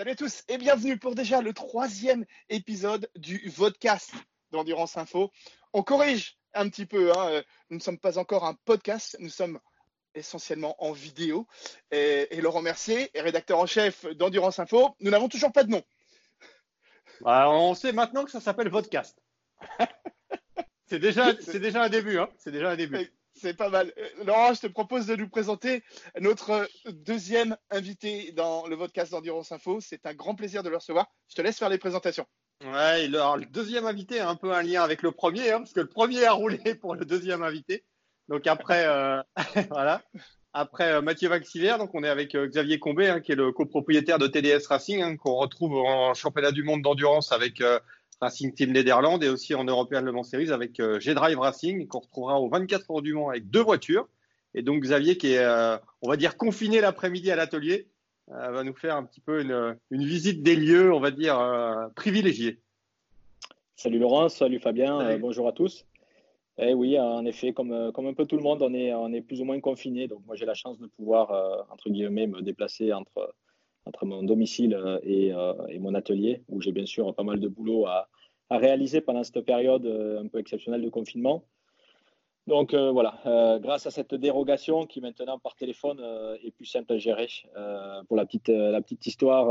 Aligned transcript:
Salut 0.00 0.12
à 0.12 0.16
tous 0.16 0.44
et 0.48 0.56
bienvenue 0.56 0.96
pour 0.96 1.14
déjà 1.14 1.42
le 1.42 1.52
troisième 1.52 2.24
épisode 2.48 3.10
du 3.16 3.50
vodcast 3.50 4.14
d'Endurance 4.50 4.96
Info. 4.96 5.30
On 5.74 5.82
corrige 5.82 6.38
un 6.54 6.70
petit 6.70 6.86
peu, 6.86 7.12
hein. 7.12 7.28
Euh, 7.28 7.42
nous 7.68 7.76
ne 7.76 7.82
sommes 7.82 7.98
pas 7.98 8.16
encore 8.16 8.46
un 8.46 8.54
podcast, 8.64 9.18
nous 9.20 9.28
sommes 9.28 9.60
essentiellement 10.14 10.74
en 10.82 10.92
vidéo. 10.92 11.46
Et, 11.90 12.34
Laurent 12.40 12.62
Mercier 12.62 13.10
rédacteur 13.14 13.58
en 13.58 13.66
chef 13.66 14.06
d'Endurance 14.14 14.58
Info. 14.58 14.96
Nous 15.00 15.10
n'avons 15.10 15.28
toujours 15.28 15.52
pas 15.52 15.64
de 15.64 15.70
nom. 15.70 15.82
Bah, 17.20 17.50
on 17.50 17.74
sait 17.74 17.92
maintenant 17.92 18.24
que 18.24 18.30
ça 18.30 18.40
s'appelle 18.40 18.70
vodcast. 18.70 19.22
c'est 20.86 20.98
déjà, 20.98 21.34
déjà 21.34 21.82
un 21.82 21.90
début, 21.90 22.18
hein. 22.18 22.30
c'est 22.38 22.52
déjà 22.52 22.70
un 22.70 22.76
début. 22.76 23.12
C'est 23.40 23.54
pas 23.54 23.70
mal. 23.70 23.90
Euh, 23.96 24.24
Laurent, 24.24 24.52
je 24.52 24.60
te 24.60 24.66
propose 24.66 25.06
de 25.06 25.16
nous 25.16 25.28
présenter 25.28 25.82
notre 26.20 26.68
deuxième 26.90 27.56
invité 27.70 28.32
dans 28.32 28.66
le 28.66 28.76
podcast 28.76 29.12
d'Endurance 29.12 29.50
Info. 29.50 29.80
C'est 29.80 30.04
un 30.04 30.12
grand 30.12 30.34
plaisir 30.34 30.62
de 30.62 30.68
le 30.68 30.76
recevoir. 30.76 31.06
Je 31.26 31.36
te 31.36 31.40
laisse 31.40 31.58
faire 31.58 31.70
les 31.70 31.78
présentations. 31.78 32.26
Ouais, 32.62 33.06
alors, 33.06 33.38
le 33.38 33.46
deuxième 33.46 33.86
invité 33.86 34.20
a 34.20 34.28
un 34.28 34.36
peu 34.36 34.52
un 34.52 34.62
lien 34.62 34.82
avec 34.82 35.00
le 35.00 35.12
premier, 35.12 35.52
hein, 35.52 35.60
parce 35.60 35.72
que 35.72 35.80
le 35.80 35.88
premier 35.88 36.26
a 36.26 36.32
roulé 36.32 36.58
pour 36.82 36.94
le 36.94 37.06
deuxième 37.06 37.42
invité. 37.42 37.82
Donc 38.28 38.46
après, 38.46 38.84
euh, 38.86 39.22
voilà. 39.70 40.02
Après 40.52 40.92
euh, 40.92 41.00
Mathieu 41.00 41.30
Vaxillaire, 41.30 41.78
donc 41.78 41.94
on 41.94 42.04
est 42.04 42.10
avec 42.10 42.36
Xavier 42.36 42.78
Combé, 42.78 43.08
hein, 43.08 43.20
qui 43.20 43.32
est 43.32 43.36
le 43.36 43.52
copropriétaire 43.52 44.18
de 44.18 44.26
TDS 44.26 44.66
Racing, 44.68 45.00
hein, 45.00 45.16
qu'on 45.16 45.36
retrouve 45.36 45.76
en 45.76 46.12
championnat 46.12 46.52
du 46.52 46.62
monde 46.62 46.82
d'endurance 46.82 47.32
avec 47.32 47.62
Racing 48.20 48.52
Team 48.52 48.72
Nederland 48.72 49.22
et 49.22 49.28
aussi 49.28 49.54
en 49.54 49.64
European 49.64 50.02
Le 50.02 50.12
Mans 50.12 50.22
Series 50.22 50.52
avec 50.52 50.78
euh, 50.78 51.00
G-Drive 51.00 51.38
Racing 51.38 51.86
qu'on 51.88 52.00
retrouvera 52.00 52.40
aux 52.40 52.48
24 52.48 52.90
heures 52.90 53.02
du 53.02 53.14
Mans 53.14 53.30
avec 53.30 53.48
deux 53.48 53.62
voitures. 53.62 54.08
Et 54.54 54.62
donc 54.62 54.82
Xavier 54.82 55.16
qui 55.16 55.32
est, 55.32 55.38
euh, 55.38 55.78
on 56.02 56.08
va 56.08 56.16
dire, 56.16 56.36
confiné 56.36 56.80
l'après-midi 56.80 57.30
à 57.30 57.36
l'atelier, 57.36 57.88
euh, 58.30 58.50
va 58.50 58.62
nous 58.62 58.74
faire 58.74 58.96
un 58.96 59.04
petit 59.04 59.20
peu 59.20 59.40
une, 59.40 59.76
visite 59.90 60.42
des 60.42 60.56
lieux, 60.56 60.92
on 60.92 61.00
va 61.00 61.10
dire, 61.10 61.38
privilégiés. 61.96 62.60
Salut 63.76 63.98
Laurent, 63.98 64.28
salut 64.28 64.60
Fabien, 64.60 65.16
bonjour 65.18 65.48
à 65.48 65.52
tous. 65.52 65.86
Eh 66.58 66.74
oui, 66.74 67.00
en 67.00 67.24
effet, 67.24 67.54
comme, 67.54 67.90
comme 67.92 68.06
un 68.06 68.12
peu 68.12 68.26
tout 68.26 68.36
le 68.36 68.42
monde, 68.42 68.60
on 68.60 68.74
est, 68.74 68.92
on 68.92 69.10
est 69.14 69.22
plus 69.22 69.40
ou 69.40 69.44
moins 69.44 69.58
confiné. 69.60 70.08
Donc 70.08 70.20
moi 70.26 70.36
j'ai 70.36 70.44
la 70.44 70.54
chance 70.54 70.78
de 70.78 70.86
pouvoir, 70.86 71.30
entre 71.70 71.88
guillemets, 71.88 72.26
me 72.26 72.42
déplacer 72.42 72.92
entre 72.92 73.34
entre 73.86 74.04
mon 74.04 74.22
domicile 74.22 74.74
euh, 74.74 74.98
euh, 75.06 75.66
et, 75.68 75.78
mon 75.78 75.94
atelier, 75.94 76.42
où 76.48 76.60
j'ai 76.60 76.72
bien 76.72 76.86
sûr 76.86 77.14
pas 77.14 77.22
mal 77.22 77.40
de 77.40 77.48
boulot 77.48 77.86
à, 77.86 78.08
réaliser 78.50 79.00
pendant 79.00 79.22
cette 79.22 79.42
période 79.42 79.86
euh, 79.86 80.20
un 80.20 80.26
peu 80.26 80.38
exceptionnelle 80.38 80.82
de 80.82 80.88
confinement. 80.88 81.44
Donc 82.46 82.74
voilà, 82.74 83.20
grâce 83.60 83.86
à 83.86 83.92
cette 83.92 84.12
dérogation 84.14 84.84
qui 84.84 85.00
maintenant 85.00 85.38
par 85.38 85.54
téléphone 85.54 86.00
est 86.42 86.50
plus 86.50 86.64
simple 86.64 86.94
à 86.94 86.98
gérer. 86.98 87.28
pour 88.08 88.16
la 88.16 88.26
petite, 88.26 88.48
la 88.48 88.80
petite 88.80 89.06
histoire, 89.06 89.46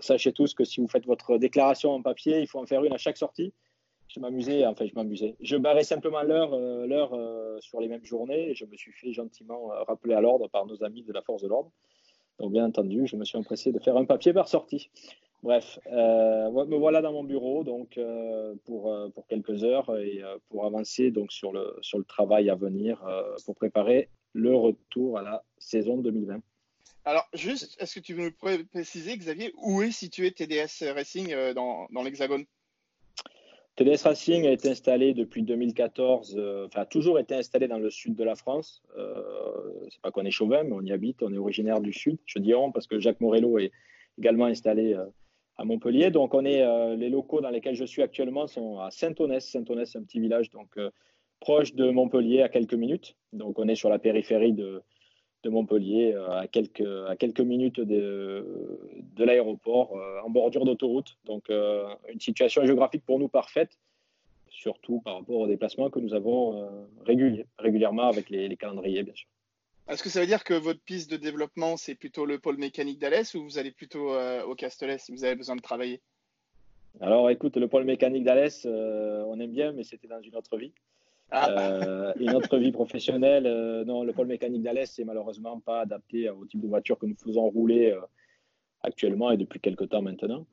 sachez 0.00 0.32
tous 0.32 0.52
que 0.54 0.64
si 0.64 0.80
vous 0.80 0.88
faites 0.88 1.06
votre 1.06 1.38
déclaration 1.38 1.92
en 1.92 2.02
papier, 2.02 2.40
il 2.40 2.48
faut 2.48 2.58
en 2.58 2.66
faire 2.66 2.82
une 2.82 2.94
à 2.94 2.96
chaque 2.96 3.18
sortie. 3.18 3.52
Je 4.08 4.18
m'amusais, 4.18 4.66
enfin 4.66 4.86
je 4.86 4.94
m'amusais. 4.94 5.36
Je 5.40 5.56
barrais 5.56 5.84
simplement 5.84 6.22
l'heure, 6.22 6.56
l'heure 6.58 7.12
sur 7.60 7.80
les 7.80 7.86
mêmes 7.86 8.04
journées 8.04 8.50
et 8.50 8.54
je 8.56 8.64
me 8.64 8.76
suis 8.76 8.92
fait 8.92 9.12
gentiment 9.12 9.68
rappeler 9.86 10.14
à 10.14 10.20
l'ordre 10.20 10.48
par 10.48 10.66
nos 10.66 10.82
amis 10.82 11.04
de 11.04 11.12
la 11.12 11.22
force 11.22 11.42
de 11.42 11.48
l'ordre. 11.48 11.70
Donc, 12.38 12.52
bien 12.52 12.66
entendu, 12.66 13.06
je 13.06 13.16
me 13.16 13.24
suis 13.24 13.38
empressé 13.38 13.72
de 13.72 13.78
faire 13.78 13.96
un 13.96 14.04
papier 14.04 14.32
par 14.32 14.48
sortie. 14.48 14.90
Bref, 15.42 15.78
euh, 15.92 16.50
me 16.66 16.76
voilà 16.76 17.02
dans 17.02 17.12
mon 17.12 17.22
bureau 17.22 17.62
donc 17.62 17.98
euh, 17.98 18.54
pour, 18.64 18.92
euh, 18.92 19.08
pour 19.10 19.26
quelques 19.26 19.64
heures 19.64 19.96
et 19.96 20.22
pour 20.48 20.64
avancer 20.64 21.10
donc 21.10 21.30
sur 21.30 21.52
le, 21.52 21.76
sur 21.82 21.98
le 21.98 22.04
travail 22.04 22.50
à 22.50 22.54
venir 22.54 23.04
pour 23.44 23.54
préparer 23.54 24.08
le 24.32 24.54
retour 24.54 25.18
à 25.18 25.22
la 25.22 25.44
saison 25.58 25.98
2020. 25.98 26.40
Alors, 27.04 27.28
juste, 27.32 27.76
est-ce 27.80 27.94
que 27.94 28.00
tu 28.00 28.14
veux 28.14 28.24
nous 28.24 28.66
préciser, 28.66 29.16
Xavier, 29.16 29.52
où 29.62 29.82
est 29.82 29.92
situé 29.92 30.32
TDS 30.32 30.92
Racing 30.92 31.32
dans, 31.54 31.86
dans 31.92 32.02
l'Hexagone? 32.02 32.44
TDS 33.76 34.04
Racing 34.04 34.46
a 34.46 34.52
été 34.52 34.70
installé 34.70 35.12
depuis 35.12 35.42
2014, 35.42 36.36
euh, 36.38 36.66
enfin 36.66 36.80
a 36.80 36.86
toujours 36.86 37.18
été 37.18 37.34
installé 37.34 37.68
dans 37.68 37.78
le 37.78 37.90
sud 37.90 38.14
de 38.14 38.24
la 38.24 38.34
France. 38.34 38.82
Euh, 38.96 39.22
c'est 39.90 40.00
pas 40.00 40.10
qu'on 40.10 40.24
est 40.24 40.30
chauvin, 40.30 40.62
mais 40.62 40.72
on 40.72 40.80
y 40.80 40.92
habite, 40.92 41.22
on 41.22 41.32
est 41.32 41.36
originaire 41.36 41.82
du 41.82 41.92
sud. 41.92 42.16
Je 42.24 42.38
dis 42.38 42.54
on 42.54 42.72
parce 42.72 42.86
que 42.86 42.98
Jacques 42.98 43.20
Morello 43.20 43.58
est 43.58 43.72
également 44.18 44.46
installé 44.46 44.94
euh, 44.94 45.04
à 45.58 45.66
Montpellier. 45.66 46.10
Donc 46.10 46.32
on 46.32 46.46
est 46.46 46.62
euh, 46.62 46.96
les 46.96 47.10
locaux 47.10 47.42
dans 47.42 47.50
lesquels 47.50 47.74
je 47.74 47.84
suis 47.84 48.00
actuellement 48.00 48.46
sont 48.46 48.78
à 48.78 48.90
Saint-Onès. 48.90 49.46
Saint-Onès, 49.46 49.90
c'est 49.90 49.98
un 49.98 50.04
petit 50.04 50.20
village 50.20 50.48
donc 50.48 50.78
proche 51.40 51.74
de 51.74 51.90
Montpellier 51.90 52.40
à 52.40 52.48
quelques 52.48 52.74
minutes. 52.74 53.14
Donc 53.34 53.58
on 53.58 53.68
est 53.68 53.74
sur 53.74 53.90
la 53.90 53.98
périphérie 53.98 54.54
de, 54.54 54.82
de 55.46 55.50
Montpellier, 55.50 56.12
euh, 56.14 56.40
à 56.40 56.48
quelques, 56.48 56.86
à 57.08 57.14
quelques 57.16 57.40
minutes 57.40 57.80
de, 57.80 58.44
de 59.14 59.24
l'aéroport, 59.24 59.96
euh, 59.96 60.20
en 60.24 60.30
bordure 60.30 60.64
d'autoroute. 60.64 61.16
Donc, 61.24 61.48
euh, 61.50 61.86
une 62.12 62.20
situation 62.20 62.66
géographique 62.66 63.04
pour 63.06 63.18
nous 63.20 63.28
parfaite, 63.28 63.78
surtout 64.50 65.00
par 65.00 65.18
rapport 65.18 65.36
aux 65.36 65.46
déplacements 65.46 65.88
que 65.88 66.00
nous 66.00 66.14
avons 66.14 66.68
régulièrement 67.58 68.08
avec 68.08 68.30
les, 68.30 68.56
calendriers, 68.56 69.02
bien 69.02 69.14
sûr. 69.14 69.28
Est-ce 69.88 70.02
que 70.02 70.08
ça 70.08 70.20
veut 70.20 70.26
dire 70.26 70.42
que 70.42 70.54
votre 70.54 70.80
piste 70.80 71.10
de 71.10 71.16
développement, 71.16 71.76
c'est 71.76 71.94
plutôt 71.94 72.26
le 72.26 72.40
pôle 72.40 72.56
mécanique 72.56 72.98
d'Alès 72.98 73.34
ou 73.34 73.44
vous 73.44 73.58
allez 73.58 73.70
plutôt 73.70 74.14
au 74.48 74.54
Castellet 74.56 74.98
si 74.98 75.12
vous 75.12 75.24
avez 75.24 75.36
besoin 75.36 75.54
de 75.56 75.60
travailler? 75.60 76.00
Alors, 77.00 77.30
écoute, 77.30 77.56
le 77.58 77.68
pôle 77.68 77.84
mécanique 77.84 78.24
d'Alès, 78.24 78.66
on 78.66 79.38
aime 79.38 79.52
bien, 79.52 79.72
mais 79.72 79.84
c'était 79.84 80.08
dans 80.08 80.22
une 80.22 80.34
autre 80.34 80.56
vie. 80.56 80.72
Ah. 81.30 81.50
Euh, 81.50 82.12
et 82.20 82.26
notre 82.26 82.56
vie 82.56 82.72
professionnelle, 82.72 83.46
euh, 83.46 83.84
non, 83.84 84.04
le 84.04 84.12
pôle 84.12 84.28
mécanique 84.28 84.62
d'Alès, 84.62 84.90
c'est 84.90 85.04
malheureusement 85.04 85.58
pas 85.60 85.80
adapté 85.80 86.30
au 86.30 86.44
type 86.46 86.60
de 86.60 86.68
voiture 86.68 86.98
que 86.98 87.06
nous 87.06 87.16
faisons 87.16 87.48
rouler 87.48 87.90
euh, 87.90 88.00
actuellement 88.82 89.32
et 89.32 89.36
depuis 89.36 89.58
quelques 89.58 89.88
temps 89.88 90.02
maintenant. 90.02 90.46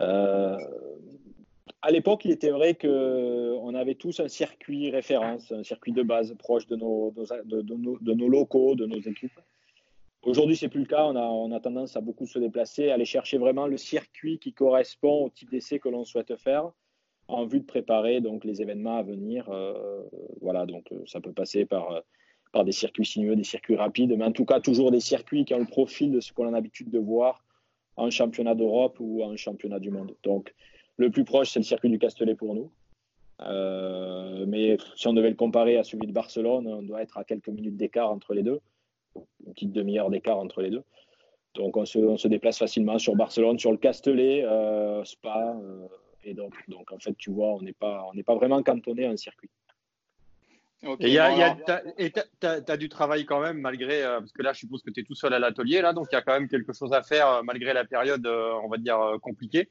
à 0.00 1.90
l'époque, 1.90 2.24
il 2.24 2.32
était 2.32 2.50
vrai 2.50 2.74
qu'on 2.74 3.74
avait 3.74 3.94
tous 3.94 4.18
un 4.18 4.28
circuit 4.28 4.90
référence, 4.90 5.52
un 5.52 5.62
circuit 5.62 5.92
de 5.92 6.02
base 6.02 6.34
proche 6.38 6.66
de 6.66 6.74
nos, 6.74 7.12
de, 7.12 7.60
de 7.62 8.14
nos, 8.14 8.28
locaux, 8.28 8.74
de 8.74 8.86
nos 8.86 9.00
équipes. 9.00 9.38
Aujourd'hui, 10.22 10.56
c'est 10.56 10.68
plus 10.68 10.80
le 10.80 10.86
cas. 10.86 11.04
On 11.04 11.14
a, 11.14 11.22
on 11.22 11.52
a, 11.52 11.60
tendance 11.60 11.96
à 11.96 12.00
beaucoup 12.00 12.26
se 12.26 12.40
déplacer, 12.40 12.90
aller 12.90 13.04
chercher 13.04 13.38
vraiment 13.38 13.68
le 13.68 13.76
circuit 13.76 14.40
qui 14.40 14.52
correspond 14.52 15.26
au 15.26 15.30
type 15.30 15.50
d'essai 15.50 15.78
que 15.78 15.88
l'on 15.88 16.04
souhaite 16.04 16.34
faire 16.34 16.72
en 17.28 17.44
vue 17.44 17.60
de 17.60 17.64
préparer 17.64 18.20
donc 18.20 18.44
les 18.44 18.62
événements 18.62 18.98
à 18.98 19.02
venir. 19.02 19.48
Euh, 19.48 20.02
voilà, 20.40 20.66
donc 20.66 20.90
euh, 20.92 21.02
ça 21.06 21.20
peut 21.20 21.32
passer 21.32 21.64
par, 21.64 21.90
euh, 21.90 22.00
par 22.52 22.64
des 22.64 22.72
circuits 22.72 23.06
sinueux, 23.06 23.36
des 23.36 23.44
circuits 23.44 23.76
rapides, 23.76 24.14
mais 24.16 24.24
en 24.24 24.32
tout 24.32 24.44
cas 24.44 24.60
toujours 24.60 24.90
des 24.90 25.00
circuits 25.00 25.44
qui 25.44 25.54
ont 25.54 25.58
le 25.58 25.66
profil 25.66 26.12
de 26.12 26.20
ce 26.20 26.32
qu'on 26.32 26.46
a 26.46 26.50
l'habitude 26.50 26.90
de 26.90 26.98
voir 26.98 27.44
en 27.96 28.10
championnat 28.10 28.54
d'Europe 28.54 28.98
ou 29.00 29.22
en 29.22 29.36
championnat 29.36 29.80
du 29.80 29.90
monde. 29.90 30.14
Donc 30.22 30.54
le 30.96 31.10
plus 31.10 31.24
proche, 31.24 31.50
c'est 31.50 31.60
le 31.60 31.64
circuit 31.64 31.90
du 31.90 31.98
Castellet 31.98 32.34
pour 32.34 32.54
nous. 32.54 32.70
mais 34.46 34.76
si 34.94 35.08
on 35.08 35.12
devait 35.12 35.30
le 35.30 35.36
comparer 35.36 35.76
à 35.78 35.84
celui 35.84 36.06
de 36.06 36.12
Barcelone, 36.12 36.66
on 36.66 36.82
doit 36.82 37.02
être 37.02 37.18
à 37.18 37.24
quelques 37.24 37.48
minutes 37.48 37.76
d'écart 37.76 38.10
entre 38.10 38.34
les 38.34 38.42
deux, 38.42 38.60
une 39.46 39.52
petite 39.52 39.72
demi-heure 39.72 40.10
d'écart 40.10 40.38
entre 40.38 40.62
les 40.62 40.70
deux. 40.70 40.84
Donc 41.54 41.78
on 41.78 41.86
se, 41.86 42.28
déplace 42.28 42.58
facilement 42.58 42.98
sur 42.98 43.16
Barcelone, 43.16 43.58
sur 43.58 43.72
le 43.72 43.78
Castellet, 43.78 44.44
Spa, 45.04 45.56
et 46.26 46.34
donc, 46.34 46.54
donc, 46.68 46.92
en 46.92 46.98
fait, 46.98 47.14
tu 47.16 47.30
vois, 47.30 47.54
on 47.54 47.62
n'est 47.62 47.72
pas, 47.72 48.04
on 48.12 48.22
pas 48.22 48.34
vraiment 48.34 48.62
cantonné 48.62 49.06
à 49.06 49.10
un 49.10 49.16
circuit. 49.16 49.48
et 51.98 52.12
tu 52.12 52.46
as, 52.46 52.76
du 52.76 52.88
travail 52.88 53.24
quand 53.24 53.40
même, 53.40 53.58
malgré, 53.58 54.02
euh, 54.02 54.18
parce 54.18 54.32
que 54.32 54.42
là, 54.42 54.52
je 54.52 54.58
suppose 54.58 54.82
que 54.82 54.90
tu 54.90 55.00
es 55.00 55.04
tout 55.04 55.14
seul 55.14 55.32
à 55.32 55.38
l'atelier, 55.38 55.80
là, 55.80 55.92
donc 55.92 56.08
il 56.10 56.16
y 56.16 56.18
a 56.18 56.22
quand 56.22 56.32
même 56.32 56.48
quelque 56.48 56.72
chose 56.72 56.92
à 56.92 57.02
faire, 57.02 57.28
euh, 57.28 57.42
malgré 57.42 57.72
la 57.72 57.84
période, 57.84 58.26
euh, 58.26 58.52
on 58.64 58.68
va 58.68 58.76
dire, 58.76 58.98
compliquée. 59.22 59.70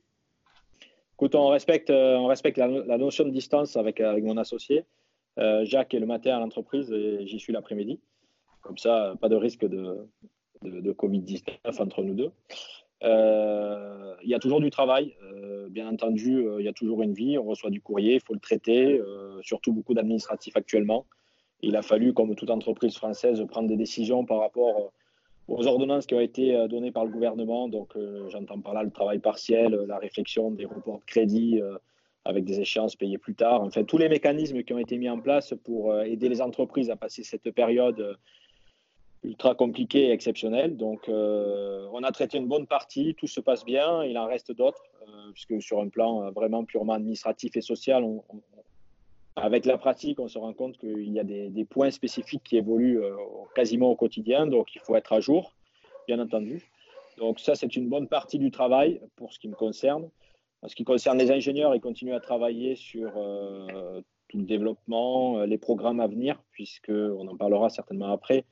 Écoute, 1.15 1.35
on 1.35 1.49
respecte, 1.49 1.89
on 1.89 2.27
respecte 2.27 2.57
la, 2.57 2.97
notion 2.97 3.25
de 3.25 3.29
distance 3.29 3.77
avec, 3.77 4.01
avec 4.01 4.23
mon 4.23 4.37
associé. 4.37 4.85
Jacques 5.63 5.93
est 5.93 5.99
le 5.99 6.05
matin 6.05 6.35
à 6.35 6.39
l'entreprise 6.39 6.91
et 6.91 7.25
j'y 7.25 7.39
suis 7.39 7.53
l'après-midi. 7.53 8.01
Comme 8.61 8.77
ça, 8.77 9.15
pas 9.21 9.29
de 9.29 9.35
risque 9.37 9.65
de, 9.65 10.09
de, 10.61 10.81
de 10.81 10.91
Covid-19 10.91 11.81
entre 11.81 12.03
nous 12.03 12.15
deux. 12.15 12.31
Euh, 13.03 14.15
il 14.23 14.29
y 14.29 14.33
a 14.33 14.39
toujours 14.39 14.61
du 14.61 14.69
travail. 14.69 15.15
Euh, 15.23 15.67
bien 15.69 15.87
entendu, 15.87 16.37
euh, 16.37 16.59
il 16.59 16.65
y 16.65 16.69
a 16.69 16.73
toujours 16.73 17.01
une 17.01 17.13
vie. 17.13 17.37
On 17.37 17.43
reçoit 17.43 17.69
du 17.69 17.81
courrier, 17.81 18.15
il 18.15 18.21
faut 18.21 18.33
le 18.33 18.39
traiter. 18.39 19.01
surtout 19.41 19.73
beaucoup 19.73 19.93
d'administratifs 19.93 20.55
actuellement. 20.55 21.05
Il 21.61 21.75
a 21.75 21.81
fallu, 21.81 22.13
comme 22.13 22.35
toute 22.35 22.49
entreprise 22.49 22.95
française, 22.95 23.43
prendre 23.47 23.67
des 23.67 23.77
décisions 23.77 24.25
par 24.25 24.39
rapport 24.39 24.91
aux 25.47 25.67
ordonnances 25.67 26.05
qui 26.05 26.15
ont 26.15 26.19
été 26.19 26.67
données 26.67 26.91
par 26.91 27.05
le 27.05 27.11
gouvernement. 27.11 27.69
Donc, 27.69 27.93
j'entends 28.29 28.59
par 28.59 28.73
là 28.73 28.83
le 28.83 28.91
travail 28.91 29.19
partiel, 29.19 29.73
la 29.87 29.97
réflexion 29.97 30.51
des 30.51 30.65
reports 30.65 30.99
de 30.99 31.05
crédit 31.05 31.61
avec 32.23 32.43
des 32.43 32.59
échéances 32.59 32.95
payées 32.95 33.17
plus 33.17 33.35
tard. 33.35 33.61
Enfin, 33.61 33.83
tous 33.83 33.97
les 33.97 34.09
mécanismes 34.09 34.63
qui 34.63 34.73
ont 34.73 34.79
été 34.79 34.97
mis 34.97 35.09
en 35.09 35.19
place 35.19 35.53
pour 35.63 35.95
aider 36.01 36.29
les 36.29 36.41
entreprises 36.41 36.89
à 36.89 36.95
passer 36.95 37.23
cette 37.23 37.51
période 37.51 38.17
ultra 39.25 39.55
compliqué 39.55 40.07
et 40.07 40.11
exceptionnel. 40.11 40.77
Donc, 40.77 41.09
euh, 41.09 41.87
on 41.91 42.03
a 42.03 42.11
traité 42.11 42.37
une 42.37 42.47
bonne 42.47 42.67
partie, 42.67 43.15
tout 43.15 43.27
se 43.27 43.39
passe 43.39 43.65
bien. 43.65 44.03
Il 44.03 44.17
en 44.17 44.27
reste 44.27 44.51
d'autres, 44.51 44.83
euh, 45.01 45.31
puisque 45.33 45.61
sur 45.61 45.79
un 45.79 45.89
plan 45.89 46.23
euh, 46.23 46.31
vraiment 46.31 46.63
purement 46.63 46.93
administratif 46.93 47.55
et 47.57 47.61
social, 47.61 48.05
avec 49.35 49.65
la 49.65 49.77
pratique, 49.77 50.19
on 50.19 50.27
se 50.27 50.37
rend 50.37 50.53
compte 50.53 50.77
qu'il 50.77 51.11
y 51.11 51.19
a 51.19 51.23
des, 51.23 51.65
points 51.65 51.91
spécifiques 51.91 52.43
qui 52.43 52.55
évoluent 52.55 53.01
quasiment 53.53 53.91
au 53.91 53.95
quotidien. 53.95 54.47
Donc, 54.47 54.73
il 54.75 54.81
faut 54.81 54.95
être 54.95 55.11
à 55.11 55.19
jour, 55.19 55.53
bien 56.07 56.19
entendu. 56.19 56.71
Donc 57.17 57.39
ça, 57.39 57.55
c'est 57.55 57.75
une 57.75 57.89
bonne 57.89 58.07
partie 58.07 58.39
du 58.39 58.51
travail 58.51 59.01
pour 59.17 59.33
ce 59.33 59.39
qui 59.39 59.49
me 59.49 59.55
concerne. 59.55 60.09
En 60.61 60.69
ce 60.69 60.75
qui 60.75 60.85
concerne 60.85 61.17
les 61.17 61.31
ingénieurs, 61.31 61.75
ils 61.75 61.81
continuent 61.81 62.15
à 62.15 62.21
travailler 62.21 62.75
sur 62.75 63.11
tout 64.29 64.37
le 64.37 64.43
développement, 64.43 65.41
les 65.41 65.57
programmes 65.57 65.99
à 65.99 66.07
venir, 66.07 66.41
puisqu'on 66.51 67.27
en 67.27 67.35
parlera 67.35 67.69
certainement 67.69 68.13
après. 68.13 68.45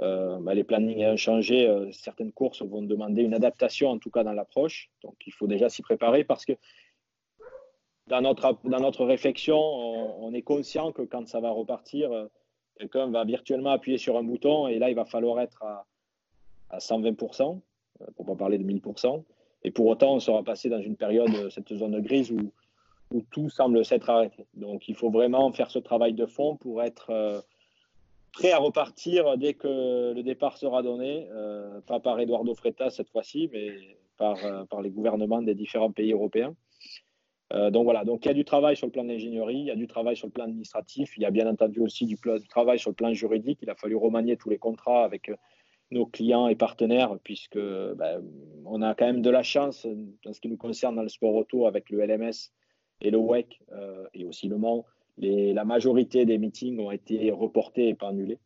Euh, 0.00 0.38
bah, 0.40 0.54
les 0.54 0.64
plannings 0.64 1.04
ont 1.04 1.16
changé. 1.16 1.68
certaines 1.92 2.32
courses 2.32 2.62
vont 2.62 2.82
demander 2.82 3.22
une 3.22 3.34
adaptation, 3.34 3.90
en 3.90 3.98
tout 3.98 4.10
cas 4.10 4.24
dans 4.24 4.32
l'approche. 4.32 4.90
Donc 5.02 5.14
il 5.26 5.32
faut 5.32 5.46
déjà 5.46 5.68
s'y 5.68 5.82
préparer 5.82 6.24
parce 6.24 6.44
que 6.44 6.52
dans 8.06 8.20
notre, 8.20 8.58
dans 8.64 8.80
notre 8.80 9.04
réflexion, 9.04 9.58
on, 9.58 10.32
est 10.34 10.42
conscient 10.42 10.92
que 10.92 11.02
quand 11.02 11.28
ça 11.28 11.40
va 11.40 11.50
repartir, 11.50 12.10
quelqu'un 12.78 13.10
va 13.10 13.24
virtuellement 13.24 13.70
appuyer 13.70 13.98
sur 13.98 14.16
un 14.16 14.24
bouton 14.24 14.66
et 14.66 14.78
là, 14.78 14.90
il 14.90 14.96
va 14.96 15.04
falloir 15.04 15.40
être 15.40 15.62
à, 15.62 15.86
à 16.70 16.78
120%, 16.78 17.60
pour 18.16 18.24
ne 18.24 18.30
pas 18.32 18.36
parler 18.36 18.58
de 18.58 18.64
1000%. 18.64 19.22
Et 19.64 19.70
pour 19.70 19.86
autant, 19.86 20.14
on 20.14 20.20
sera 20.20 20.42
passé 20.42 20.68
dans 20.68 20.80
une 20.80 20.96
période, 20.96 21.50
cette 21.50 21.72
zone 21.72 22.00
grise, 22.00 22.32
où, 22.32 22.52
où 23.12 23.22
tout 23.30 23.48
semble 23.48 23.84
s'être 23.84 24.10
arrêté. 24.10 24.46
Donc 24.54 24.88
il 24.88 24.96
faut 24.96 25.10
vraiment 25.10 25.52
faire 25.52 25.70
ce 25.70 25.78
travail 25.78 26.14
de 26.14 26.26
fond 26.26 26.56
pour 26.56 26.82
être 26.82 27.10
euh, 27.10 27.40
prêt 28.32 28.52
à 28.52 28.58
repartir 28.58 29.36
dès 29.38 29.54
que 29.54 30.12
le 30.14 30.22
départ 30.22 30.56
sera 30.56 30.82
donné, 30.82 31.28
euh, 31.32 31.80
pas 31.82 32.00
par 32.00 32.18
Eduardo 32.20 32.54
Freta 32.54 32.90
cette 32.90 33.10
fois-ci, 33.10 33.48
mais 33.52 33.76
par, 34.16 34.36
euh, 34.44 34.64
les 34.82 34.90
gouvernements 34.90 35.42
des 35.42 35.54
différents 35.54 35.92
pays 35.92 36.12
européens. 36.12 36.54
donc 37.70 37.84
voilà, 37.84 38.04
donc 38.04 38.24
il 38.24 38.28
y 38.28 38.30
a 38.30 38.34
du 38.34 38.46
travail 38.46 38.76
sur 38.76 38.86
le 38.86 38.92
plan 38.92 39.04
de 39.04 39.10
l'ingénierie, 39.10 39.58
il 39.58 39.66
y 39.66 39.70
a 39.70 39.76
du 39.76 39.86
travail 39.86 40.16
sur 40.16 40.26
le 40.26 40.32
plan 40.32 40.44
administratif, 40.44 41.18
il 41.18 41.22
y 41.22 41.26
a 41.26 41.30
bien 41.30 41.46
entendu 41.46 41.80
aussi 41.80 42.06
du, 42.06 42.16
travail 42.48 42.78
sur 42.78 42.90
le 42.90 42.94
plan 42.94 43.12
juridique. 43.12 43.58
Il 43.60 43.68
a 43.68 43.74
fallu 43.74 43.94
remanier 43.94 44.38
tous 44.38 44.48
les 44.48 44.56
contrats 44.58 45.04
avec 45.04 45.30
nos 45.90 46.06
clients 46.06 46.48
et 46.48 46.56
partenaires, 46.56 47.18
puisque 47.22 47.58
ben, 47.58 48.24
on 48.64 48.80
a 48.80 48.94
quand 48.94 49.04
même 49.04 49.20
de 49.20 49.28
la 49.28 49.42
chance 49.42 49.86
en 50.26 50.32
ce 50.32 50.40
qui 50.40 50.48
nous 50.48 50.56
concerne 50.56 50.96
dans 50.96 51.02
le 51.02 51.10
sport 51.10 51.34
auto 51.34 51.66
avec 51.66 51.90
le 51.90 52.02
LMS 52.06 52.50
et 53.02 53.10
le 53.10 53.18
WEC 53.18 53.60
euh, 53.72 54.06
et 54.14 54.24
aussi 54.24 54.48
le 54.48 54.56
Mans. 54.56 54.86
La 55.18 55.64
majorité 55.64 56.24
des 56.24 56.38
meetings 56.38 56.78
ont 56.80 56.90
été 56.90 57.30
reportés 57.30 57.88
et 57.88 57.94
pas 57.94 58.08
annulés, 58.08 58.38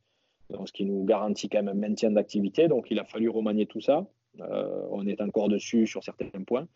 donc 0.51 0.69
ce 0.69 0.73
qui 0.73 0.85
nous 0.85 1.05
garantit 1.05 1.49
quand 1.49 1.63
même 1.63 1.69
un 1.69 1.89
maintien 1.89 2.11
d'activité. 2.11 2.69
Donc 2.69 2.91
il 2.91 2.99
a 2.99 3.05
fallu 3.05 3.29
remanier 3.29 3.67
tout 3.67 3.81
ça. 3.81 4.07
Euh, 4.41 4.87
on 4.91 5.07
est 5.07 5.21
encore 5.21 5.49
dessus 5.49 5.87
sur 5.87 6.03
certains 6.03 6.29
points. 6.47 6.67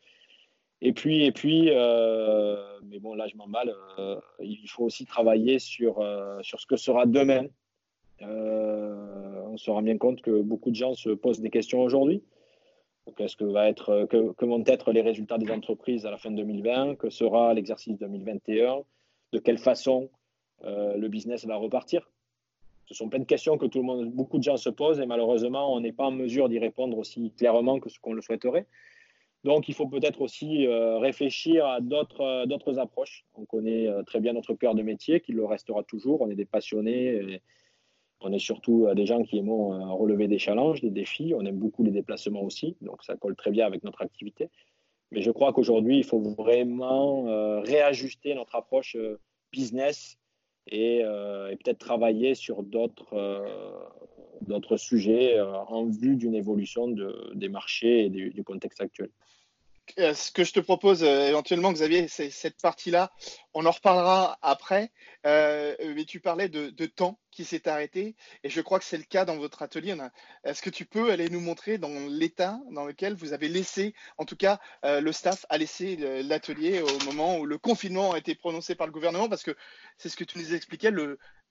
Et 0.80 0.92
puis, 0.92 1.24
et 1.24 1.32
puis 1.32 1.68
euh, 1.70 2.56
mais 2.84 3.00
bon, 3.00 3.14
là 3.14 3.26
je 3.26 3.36
m'emballe, 3.36 3.74
il 4.40 4.68
faut 4.68 4.84
aussi 4.84 5.04
travailler 5.04 5.58
sur, 5.58 6.02
sur 6.42 6.60
ce 6.60 6.66
que 6.66 6.76
sera 6.76 7.04
demain 7.04 7.46
euh, 8.22 9.42
on 9.46 9.56
se 9.56 9.70
rend 9.70 9.82
bien 9.82 9.98
compte 9.98 10.20
que 10.20 10.42
beaucoup 10.42 10.70
de 10.70 10.76
gens 10.76 10.94
se 10.94 11.10
posent 11.10 11.40
des 11.40 11.50
questions 11.50 11.80
aujourd'hui. 11.80 12.22
Qu'est-ce 13.16 13.36
que, 13.36 13.44
va 13.44 13.68
être, 13.68 14.06
que, 14.08 14.44
vont 14.44 14.62
être 14.66 14.92
les 14.92 15.00
résultats 15.00 15.38
des 15.38 15.50
entreprises 15.50 16.06
à 16.06 16.10
la 16.10 16.18
fin 16.18 16.30
2020 16.30 16.96
Que 16.96 17.10
sera 17.10 17.52
l'exercice 17.54 17.98
2021 17.98 18.82
De 19.32 19.38
quelle 19.38 19.58
façon 19.58 20.10
euh, 20.64 20.96
le 20.96 21.08
business 21.08 21.44
va 21.46 21.56
repartir 21.56 22.10
Ce 22.86 22.94
sont 22.94 23.08
plein 23.08 23.20
de 23.20 23.24
questions 23.24 23.58
que 23.58 23.66
tout 23.66 23.78
le 23.78 23.84
monde, 23.84 24.10
beaucoup 24.10 24.38
de 24.38 24.42
gens 24.42 24.56
se 24.56 24.70
posent 24.70 25.00
et 25.00 25.06
malheureusement, 25.06 25.74
on 25.74 25.80
n'est 25.80 25.92
pas 25.92 26.04
en 26.04 26.10
mesure 26.10 26.48
d'y 26.48 26.58
répondre 26.58 26.98
aussi 26.98 27.32
clairement 27.36 27.80
que 27.80 27.88
ce 27.88 27.98
qu'on 28.00 28.12
le 28.12 28.22
souhaiterait. 28.22 28.66
Donc, 29.42 29.68
il 29.68 29.74
faut 29.74 29.86
peut-être 29.86 30.20
aussi 30.20 30.66
euh, 30.66 30.98
réfléchir 30.98 31.66
à 31.66 31.80
d'autres, 31.80 32.44
d'autres 32.46 32.78
approches. 32.78 33.24
On 33.34 33.46
connaît 33.46 33.88
très 34.04 34.20
bien 34.20 34.34
notre 34.34 34.54
cœur 34.54 34.74
de 34.74 34.82
métier, 34.82 35.20
qui 35.20 35.32
le 35.32 35.46
restera 35.46 35.82
toujours. 35.82 36.20
On 36.20 36.30
est 36.30 36.34
des 36.34 36.44
passionnés. 36.44 37.40
On 38.20 38.32
est 38.32 38.38
surtout 38.38 38.86
euh, 38.86 38.94
des 38.94 39.06
gens 39.06 39.22
qui 39.22 39.38
aiment 39.38 39.50
euh, 39.50 39.92
relever 39.92 40.28
des 40.28 40.38
challenges, 40.38 40.80
des 40.80 40.90
défis. 40.90 41.32
On 41.34 41.44
aime 41.44 41.56
beaucoup 41.56 41.82
les 41.82 41.90
déplacements 41.90 42.42
aussi, 42.42 42.76
donc 42.80 43.02
ça 43.02 43.16
colle 43.16 43.34
très 43.34 43.50
bien 43.50 43.66
avec 43.66 43.82
notre 43.82 44.02
activité. 44.02 44.50
Mais 45.12 45.22
je 45.22 45.30
crois 45.30 45.52
qu'aujourd'hui, 45.52 45.98
il 45.98 46.04
faut 46.04 46.20
vraiment 46.20 47.28
euh, 47.28 47.60
réajuster 47.60 48.34
notre 48.34 48.54
approche 48.54 48.96
business 49.52 50.16
et, 50.66 51.02
peut-être 51.64 51.78
travailler 51.78 52.34
sur 52.34 52.62
d'autres 52.62 53.16
sujets 54.76 55.40
en 55.40 55.86
vue 55.86 56.14
d'une 56.16 56.34
évolution 56.36 56.94
des 57.34 57.48
marchés 57.48 58.04
et 58.04 58.08
du 58.08 58.44
contexte 58.44 58.80
actuel. 58.80 59.10
Euh, 59.98 60.14
ce 60.14 60.30
que 60.30 60.44
je 60.44 60.52
te 60.52 60.60
propose 60.60 61.02
euh, 61.02 61.28
éventuellement, 61.28 61.72
Xavier, 61.72 62.08
c'est 62.08 62.30
cette 62.30 62.60
partie-là. 62.60 63.10
On 63.54 63.66
en 63.66 63.70
reparlera 63.70 64.38
après. 64.42 64.92
Euh, 65.26 65.74
mais 65.94 66.04
tu 66.04 66.20
parlais 66.20 66.48
de, 66.48 66.86
temps 66.86 67.18
qui 67.30 67.44
s'est 67.44 67.68
arrêté, 67.68 68.16
et 68.42 68.50
je 68.50 68.60
crois 68.60 68.78
que 68.78 68.84
c'est 68.84 68.96
le 68.96 69.04
cas 69.04 69.24
dans 69.24 69.36
votre 69.36 69.62
atelier. 69.62 69.94
Est-ce 70.44 70.62
que 70.62 70.70
tu 70.70 70.86
peux 70.86 71.10
aller 71.12 71.28
nous 71.28 71.40
montrer 71.40 71.78
dans 71.78 72.08
l'état 72.08 72.58
dans 72.70 72.84
lequel 72.84 73.14
vous 73.14 73.32
avez 73.32 73.48
laissé, 73.48 73.94
en 74.18 74.24
tout 74.24 74.36
cas, 74.36 74.58
le 74.82 75.12
staff 75.12 75.44
a 75.48 75.58
laissé 75.58 75.96
l'atelier 76.24 76.80
au 76.80 77.04
moment 77.04 77.38
où 77.38 77.46
le 77.46 77.58
confinement 77.58 78.12
a 78.12 78.18
été 78.18 78.34
prononcé 78.34 78.74
par 78.74 78.86
le 78.86 78.92
gouvernement, 78.92 79.28
parce 79.28 79.42
que 79.42 79.54
c'est 79.98 80.08
ce 80.08 80.16
que 80.16 80.24
tu 80.24 80.38
nous 80.38 80.54
expliquais. 80.54 80.90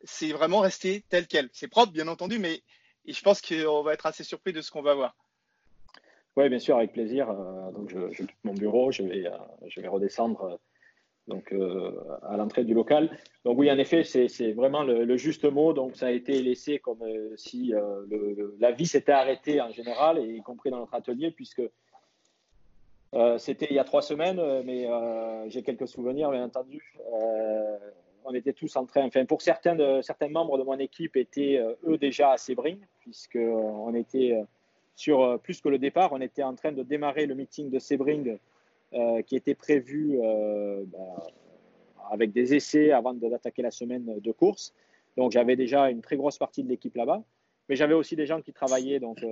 C'est 0.03 0.31
vraiment 0.31 0.59
resté 0.59 1.05
tel 1.09 1.27
quel. 1.27 1.49
C'est 1.53 1.67
propre, 1.67 1.93
bien 1.93 2.07
entendu, 2.07 2.39
mais 2.39 2.63
je 3.07 3.21
pense 3.21 3.41
qu'on 3.41 3.83
va 3.83 3.93
être 3.93 4.07
assez 4.07 4.23
surpris 4.23 4.51
de 4.51 4.61
ce 4.61 4.71
qu'on 4.71 4.81
va 4.81 4.95
voir. 4.95 5.15
Oui, 6.39 6.47
bien 6.47 6.59
sûr, 6.59 6.77
avec 6.77 6.93
plaisir. 6.93 7.29
Euh, 7.29 7.69
donc, 7.71 7.89
je, 7.89 8.23
quitte 8.23 8.29
mon 8.45 8.53
bureau, 8.53 8.93
je 8.93 9.03
vais, 9.03 9.27
euh, 9.27 9.31
je 9.67 9.81
vais 9.81 9.89
redescendre 9.89 10.43
euh, 10.43 10.55
donc, 11.27 11.53
à 12.23 12.37
l'entrée 12.37 12.63
du 12.63 12.73
local. 12.73 13.11
Donc, 13.43 13.57
oui, 13.59 13.69
en 13.69 13.77
effet, 13.77 14.05
c'est 14.05 14.53
vraiment 14.53 14.83
le, 14.83 15.17
juste 15.17 15.43
mot. 15.43 15.73
Donc, 15.73 15.97
ça 15.97 16.07
a 16.07 16.11
été 16.11 16.41
laissé 16.41 16.79
comme 16.79 17.03
si 17.35 17.73
la 18.59 18.71
vie 18.71 18.87
s'était 18.87 19.11
arrêtée 19.11 19.59
en 19.61 19.69
général, 19.69 20.17
y 20.25 20.41
compris 20.41 20.71
dans 20.71 20.79
notre 20.79 20.95
atelier, 20.95 21.29
puisque 21.29 21.61
c'était 23.37 23.67
il 23.69 23.75
y 23.75 23.79
a 23.79 23.83
trois 23.83 24.01
semaines, 24.01 24.41
mais 24.63 24.87
j'ai 25.49 25.61
quelques 25.61 25.87
souvenirs, 25.87 26.31
bien 26.31 26.45
entendu. 26.45 26.81
on 28.23 28.33
était 28.33 28.53
tous 28.53 28.75
en 28.75 28.87
train, 28.87 29.05
enfin, 29.05 29.25
pour 29.25 29.43
certains, 29.43 30.01
certains 30.01 30.29
membres 30.29 30.57
de 30.57 30.63
mon 30.63 30.79
équipe 30.79 31.15
étaient 31.15 31.63
eux 31.85 31.99
déjà 31.99 32.31
à 32.31 32.37
Sébring, 32.37 32.79
puisqu'on 33.01 33.93
était 33.93 34.35
euh, 35.07 35.37
plus 35.37 35.61
que 35.61 35.69
le 35.69 35.77
départ. 35.77 36.11
On 36.11 36.21
était 36.21 36.43
en 36.43 36.55
train 36.55 36.71
de 36.71 36.83
démarrer 36.83 37.25
le 37.25 37.35
meeting 37.35 37.69
de 37.69 37.79
Sebring 37.79 38.37
euh, 38.93 39.21
qui 39.21 39.35
était 39.35 39.55
prévu 39.55 40.19
euh, 40.21 40.83
bah, 40.87 41.27
avec 42.11 42.31
des 42.31 42.53
essais 42.53 42.91
avant 42.91 43.13
d'attaquer 43.13 43.61
la 43.61 43.71
semaine 43.71 44.19
de 44.19 44.31
course. 44.31 44.73
Donc 45.17 45.31
j'avais 45.31 45.55
déjà 45.55 45.89
une 45.89 46.01
très 46.01 46.17
grosse 46.17 46.37
partie 46.37 46.63
de 46.63 46.69
l'équipe 46.69 46.95
là-bas. 46.95 47.23
Mais 47.67 47.75
j'avais 47.75 47.93
aussi 47.93 48.15
des 48.15 48.25
gens 48.25 48.41
qui 48.41 48.51
travaillaient 48.51 48.99
donc, 48.99 49.23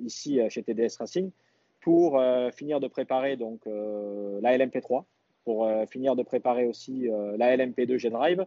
ici 0.00 0.38
chez 0.50 0.62
TDS 0.62 0.98
Racing 1.00 1.32
pour 1.80 2.22
finir 2.52 2.78
de 2.78 2.86
préparer 2.86 3.36
donc, 3.36 3.66
la 3.66 4.56
LMP3, 4.56 5.02
pour 5.44 5.68
finir 5.90 6.14
de 6.14 6.22
préparer 6.22 6.66
aussi 6.66 7.08
la 7.36 7.56
LMP2 7.56 7.96
G-Drive, 7.96 8.46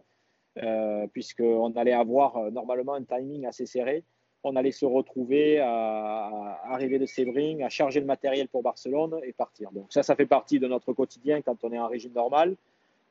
puisqu'on 1.12 1.70
allait 1.72 1.92
avoir 1.92 2.50
normalement 2.50 2.94
un 2.94 3.02
timing 3.02 3.44
assez 3.44 3.66
serré 3.66 4.04
on 4.42 4.56
allait 4.56 4.72
se 4.72 4.86
retrouver 4.86 5.58
à, 5.58 6.60
arriver 6.64 6.98
de 6.98 7.06
Sebring, 7.06 7.62
à 7.62 7.68
charger 7.68 8.00
le 8.00 8.06
matériel 8.06 8.48
pour 8.48 8.62
Barcelone 8.62 9.20
et 9.22 9.32
partir. 9.32 9.70
Donc 9.72 9.86
ça, 9.90 10.02
ça 10.02 10.16
fait 10.16 10.26
partie 10.26 10.58
de 10.58 10.66
notre 10.66 10.92
quotidien 10.92 11.42
quand 11.42 11.62
on 11.64 11.72
est 11.72 11.78
en 11.78 11.88
régime 11.88 12.12
normal. 12.12 12.56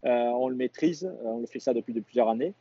Euh, 0.06 0.10
on 0.10 0.48
le 0.48 0.56
maîtrise, 0.56 1.06
euh, 1.06 1.26
on 1.26 1.40
le 1.40 1.46
fait 1.46 1.60
ça 1.60 1.74
depuis 1.74 1.94
de 1.94 2.00
plusieurs 2.00 2.30
années. 2.30 2.54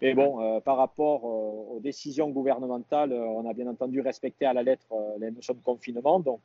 Mais 0.00 0.14
bon, 0.14 0.40
euh, 0.40 0.60
par 0.60 0.76
rapport 0.76 1.24
aux 1.24 1.80
décisions 1.80 2.30
gouvernementales, 2.30 3.12
on 3.12 3.48
a 3.48 3.52
bien 3.52 3.66
entendu 3.66 4.00
respecté 4.00 4.46
à 4.46 4.52
la 4.52 4.62
lettre 4.62 4.86
les 5.18 5.32
notions 5.32 5.54
de 5.54 5.60
confinement. 5.60 6.20
Donc 6.20 6.40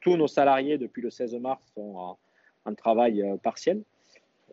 tous 0.00 0.16
nos 0.16 0.26
salariés 0.26 0.76
depuis 0.76 1.02
le 1.02 1.10
16 1.10 1.36
mars 1.36 1.62
sont 1.74 2.16
en, 2.64 2.74
travail 2.74 3.24
partiel, 3.44 3.82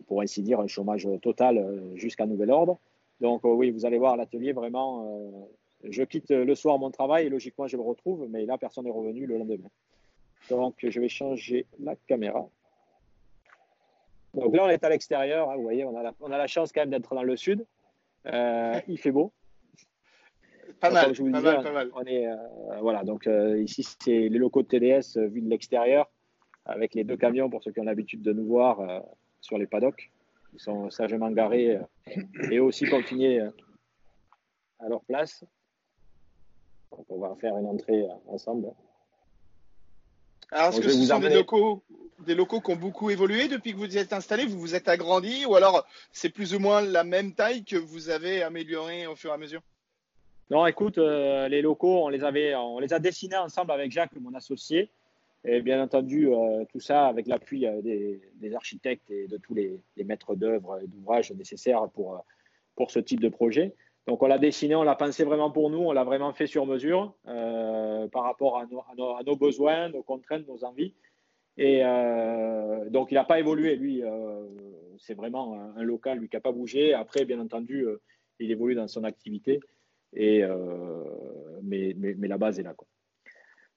pour 0.06 0.22
ainsi 0.22 0.44
dire 0.44 0.60
un 0.60 0.68
chômage 0.68 1.08
total 1.24 1.82
jusqu'à 1.96 2.28
nouvel 2.28 2.52
ordre. 2.52 2.78
Donc 3.22 3.42
oui, 3.44 3.72
vous 3.72 3.88
allez 3.88 3.98
voir 3.98 4.18
l'atelier 4.18 4.54
vraiment 4.54 5.50
je 5.84 6.04
quitte 6.04 6.32
le 6.32 6.56
soir 6.56 6.78
mon 6.80 6.92
travail 6.92 7.28
et 7.28 7.30
logiquement 7.30 7.68
je 7.68 7.78
le 7.78 7.84
retrouve, 7.84 8.28
mais 8.30 8.46
là 8.46 8.58
personne 8.58 8.86
n'est 8.86 8.92
revenu 8.92 9.26
le 9.26 9.38
lendemain. 9.38 9.70
Donc 10.50 10.76
je 10.82 11.00
vais 11.00 11.10
changer 11.10 11.66
la 11.80 11.96
caméra. 12.08 12.48
Donc 14.34 14.56
là 14.56 14.66
on 14.66 14.70
est 14.70 14.84
à 14.84 14.90
l'extérieur, 14.90 15.50
hein, 15.50 15.56
vous 15.56 15.64
voyez, 15.64 15.86
on 15.86 15.98
a, 15.98 16.04
la, 16.04 16.14
on 16.22 16.32
a 16.32 16.38
la 16.38 16.48
chance 16.48 16.72
quand 16.72 16.82
même 16.82 16.90
d'être 16.90 17.14
dans 17.14 17.24
le 17.24 17.36
sud. 17.36 17.66
Euh, 18.28 18.80
il 18.88 18.98
fait 18.98 19.12
beau. 19.12 19.32
Pas 20.80 20.90
mal, 20.90 21.14
pas, 21.14 21.24
mal, 21.24 21.64
pas 21.64 21.72
mal. 21.72 21.92
On 21.94 22.04
est, 22.04 22.28
euh, 22.28 22.36
voilà, 22.82 23.04
donc 23.04 23.28
euh, 23.28 23.62
ici 23.62 23.84
c'est 23.84 24.30
les 24.30 24.40
locaux 24.40 24.64
de 24.64 24.68
TDS 24.68 25.18
vus 25.18 25.42
de 25.42 25.50
l'extérieur, 25.50 26.10
avec 26.66 26.94
les 26.94 27.04
deux 27.04 27.16
camions 27.16 27.50
pour 27.50 27.64
ceux 27.64 27.72
qui 27.72 27.80
ont 27.80 27.86
l'habitude 27.86 28.22
de 28.22 28.34
nous 28.34 28.46
voir 28.46 29.04
sur 29.40 29.58
les 29.58 29.68
paddocks. 29.68 30.12
Ils 30.54 30.60
sont 30.60 30.90
sagement 30.90 31.32
garés 31.32 31.80
et 32.52 32.60
aussi 32.60 32.86
confinés 32.86 33.40
à 34.80 34.90
leur 34.90 35.04
place 35.04 35.46
on 37.10 37.20
va 37.20 37.36
faire 37.40 37.58
une 37.58 37.66
entrée 37.66 38.04
euh, 38.04 38.14
ensemble. 38.28 38.72
Alors, 40.52 40.70
est-ce 40.70 40.82
que 40.82 40.90
ce 40.90 41.06
sont 41.06 41.20
des 41.20 41.34
locaux, 41.34 41.84
des 42.26 42.36
locaux 42.36 42.62
qui 42.62 42.72
ont 42.72 42.76
beaucoup 42.76 43.10
évolué 43.10 43.48
depuis 43.48 43.74
que 43.74 43.78
vous 43.78 43.96
y 43.96 43.98
êtes 43.98 44.14
installé? 44.14 44.46
Vous 44.46 44.60
vous 44.60 44.76
êtes 44.76 44.88
agrandi 44.88 45.46
ou 45.46 45.56
alors 45.56 45.86
c'est 46.12 46.30
plus 46.30 46.54
ou 46.54 46.60
moins 46.60 46.82
la 46.82 47.04
même 47.04 47.34
taille 47.34 47.64
que 47.64 47.76
vous 47.76 48.10
avez 48.10 48.44
amélioré 48.44 49.08
au 49.08 49.16
fur 49.16 49.32
et 49.32 49.34
à 49.34 49.38
mesure? 49.38 49.62
Non, 50.50 50.68
écoute, 50.68 50.98
euh, 50.98 51.48
les 51.48 51.62
locaux, 51.62 52.06
on 52.06 52.10
les, 52.10 52.24
avait, 52.24 52.54
on 52.56 52.80
les 52.80 52.94
a 52.94 53.00
dessinés 53.00 53.38
ensemble 53.38 53.72
avec 53.72 53.92
Jacques, 53.92 54.16
mon 54.20 54.34
associé. 54.36 54.90
Et 55.46 55.62
bien 55.62 55.82
entendu, 55.84 56.30
tout 56.72 56.80
ça 56.80 57.08
avec 57.08 57.28
l'appui 57.28 57.66
des, 57.82 58.56
architectes 58.56 59.12
et 59.12 59.28
de 59.28 59.36
tous 59.36 59.54
les, 59.54 59.82
maîtres 60.06 60.36
d'œuvre 60.36 60.80
et 60.82 60.88
d'ouvrages 60.88 61.34
nécessaires 61.34 61.90
pour, 61.90 62.24
pour 62.76 62.92
ce 62.92 63.00
type 63.00 63.20
de 63.20 63.28
projet. 63.28 63.74
Donc 64.08 64.22
on 64.22 64.28
l'a 64.28 64.38
dessiné, 64.38 64.76
on 64.76 64.84
l'a 64.84 64.96
pensé 64.96 65.24
vraiment 65.24 65.50
pour 65.50 65.70
nous, 65.70 65.80
on 65.80 65.92
l'a 65.94 66.04
vraiment 66.04 66.34
fait 66.34 66.48
sur 66.48 66.66
mesure 66.66 67.14
par 67.24 68.24
rapport 68.24 68.60
à 68.60 68.66
nos, 69.24 69.36
besoins, 69.36 69.90
nos 69.90 70.04
contraintes, 70.04 70.48
nos 70.48 70.64
envies. 70.66 70.94
Et 71.58 71.82
euh, 71.84 72.90
donc, 72.90 73.12
il 73.12 73.16
n'a 73.16 73.24
pas 73.24 73.40
évolué. 73.40 73.76
Lui, 73.76 74.04
euh, 74.04 74.46
c'est 74.98 75.14
vraiment 75.14 75.60
un, 75.76 75.84
local, 75.84 76.20
lui, 76.20 76.30
qui 76.30 76.36
n'a 76.36 76.42
pas 76.42 76.52
bougé. 76.52 76.94
Après, 76.94 77.26
bien 77.26 77.40
entendu, 77.40 77.86
euh, 77.86 78.02
il 78.40 78.52
évolue 78.52 78.76
dans 78.76 78.88
son 78.88 79.04
activité. 79.04 79.60
Et, 80.16 80.44
mais, 81.64 81.96
la 82.20 82.38
base 82.38 82.60
est 82.60 82.64
là. 82.64 82.74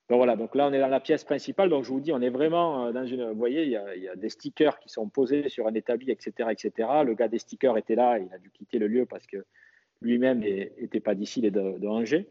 Donc 0.09 0.19
voilà, 0.19 0.37
donc 0.37 0.55
là, 0.55 0.69
on 0.69 0.73
est 0.73 0.79
dans 0.79 0.87
la 0.87 1.01
pièce 1.01 1.25
principale. 1.25 1.69
Donc, 1.69 1.85
je 1.85 1.91
vous 1.91 2.01
dis, 2.01 2.13
on 2.13 2.21
est 2.21 2.31
vraiment 2.31 2.93
dans 2.93 3.07
une. 3.07 3.31
Vous 3.31 3.39
voyez, 3.39 3.65
il 3.65 3.71
y 3.71 3.77
a, 3.77 3.97
il 3.97 4.03
y 4.03 4.09
a 4.09 4.17
des 4.17 4.29
stickers 4.29 4.79
qui 4.79 4.89
sont 4.89 5.09
posés 5.09 5.49
sur 5.49 5.67
un 5.67 5.75
établi, 5.75 6.11
etc., 6.11 6.51
etc. 6.51 6.89
Le 7.05 7.15
gars 7.15 7.29
des 7.29 7.39
stickers 7.39 7.77
était 7.77 7.95
là. 7.95 8.19
Il 8.19 8.33
a 8.33 8.39
dû 8.39 8.51
quitter 8.51 8.79
le 8.79 8.87
lieu 8.87 9.07
parce 9.07 9.27
que 9.27 9.45
lui-même 10.01 10.41
n'était 10.41 11.01
pas 11.01 11.15
d'ici, 11.15 11.41
il 11.41 11.47
est 11.47 11.51
de, 11.51 11.79
de 11.79 11.87
Angers. 11.87 12.29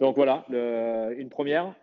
Donc 0.00 0.16
voilà, 0.16 0.44
le, 0.48 1.14
une 1.18 1.28
première 1.28 1.74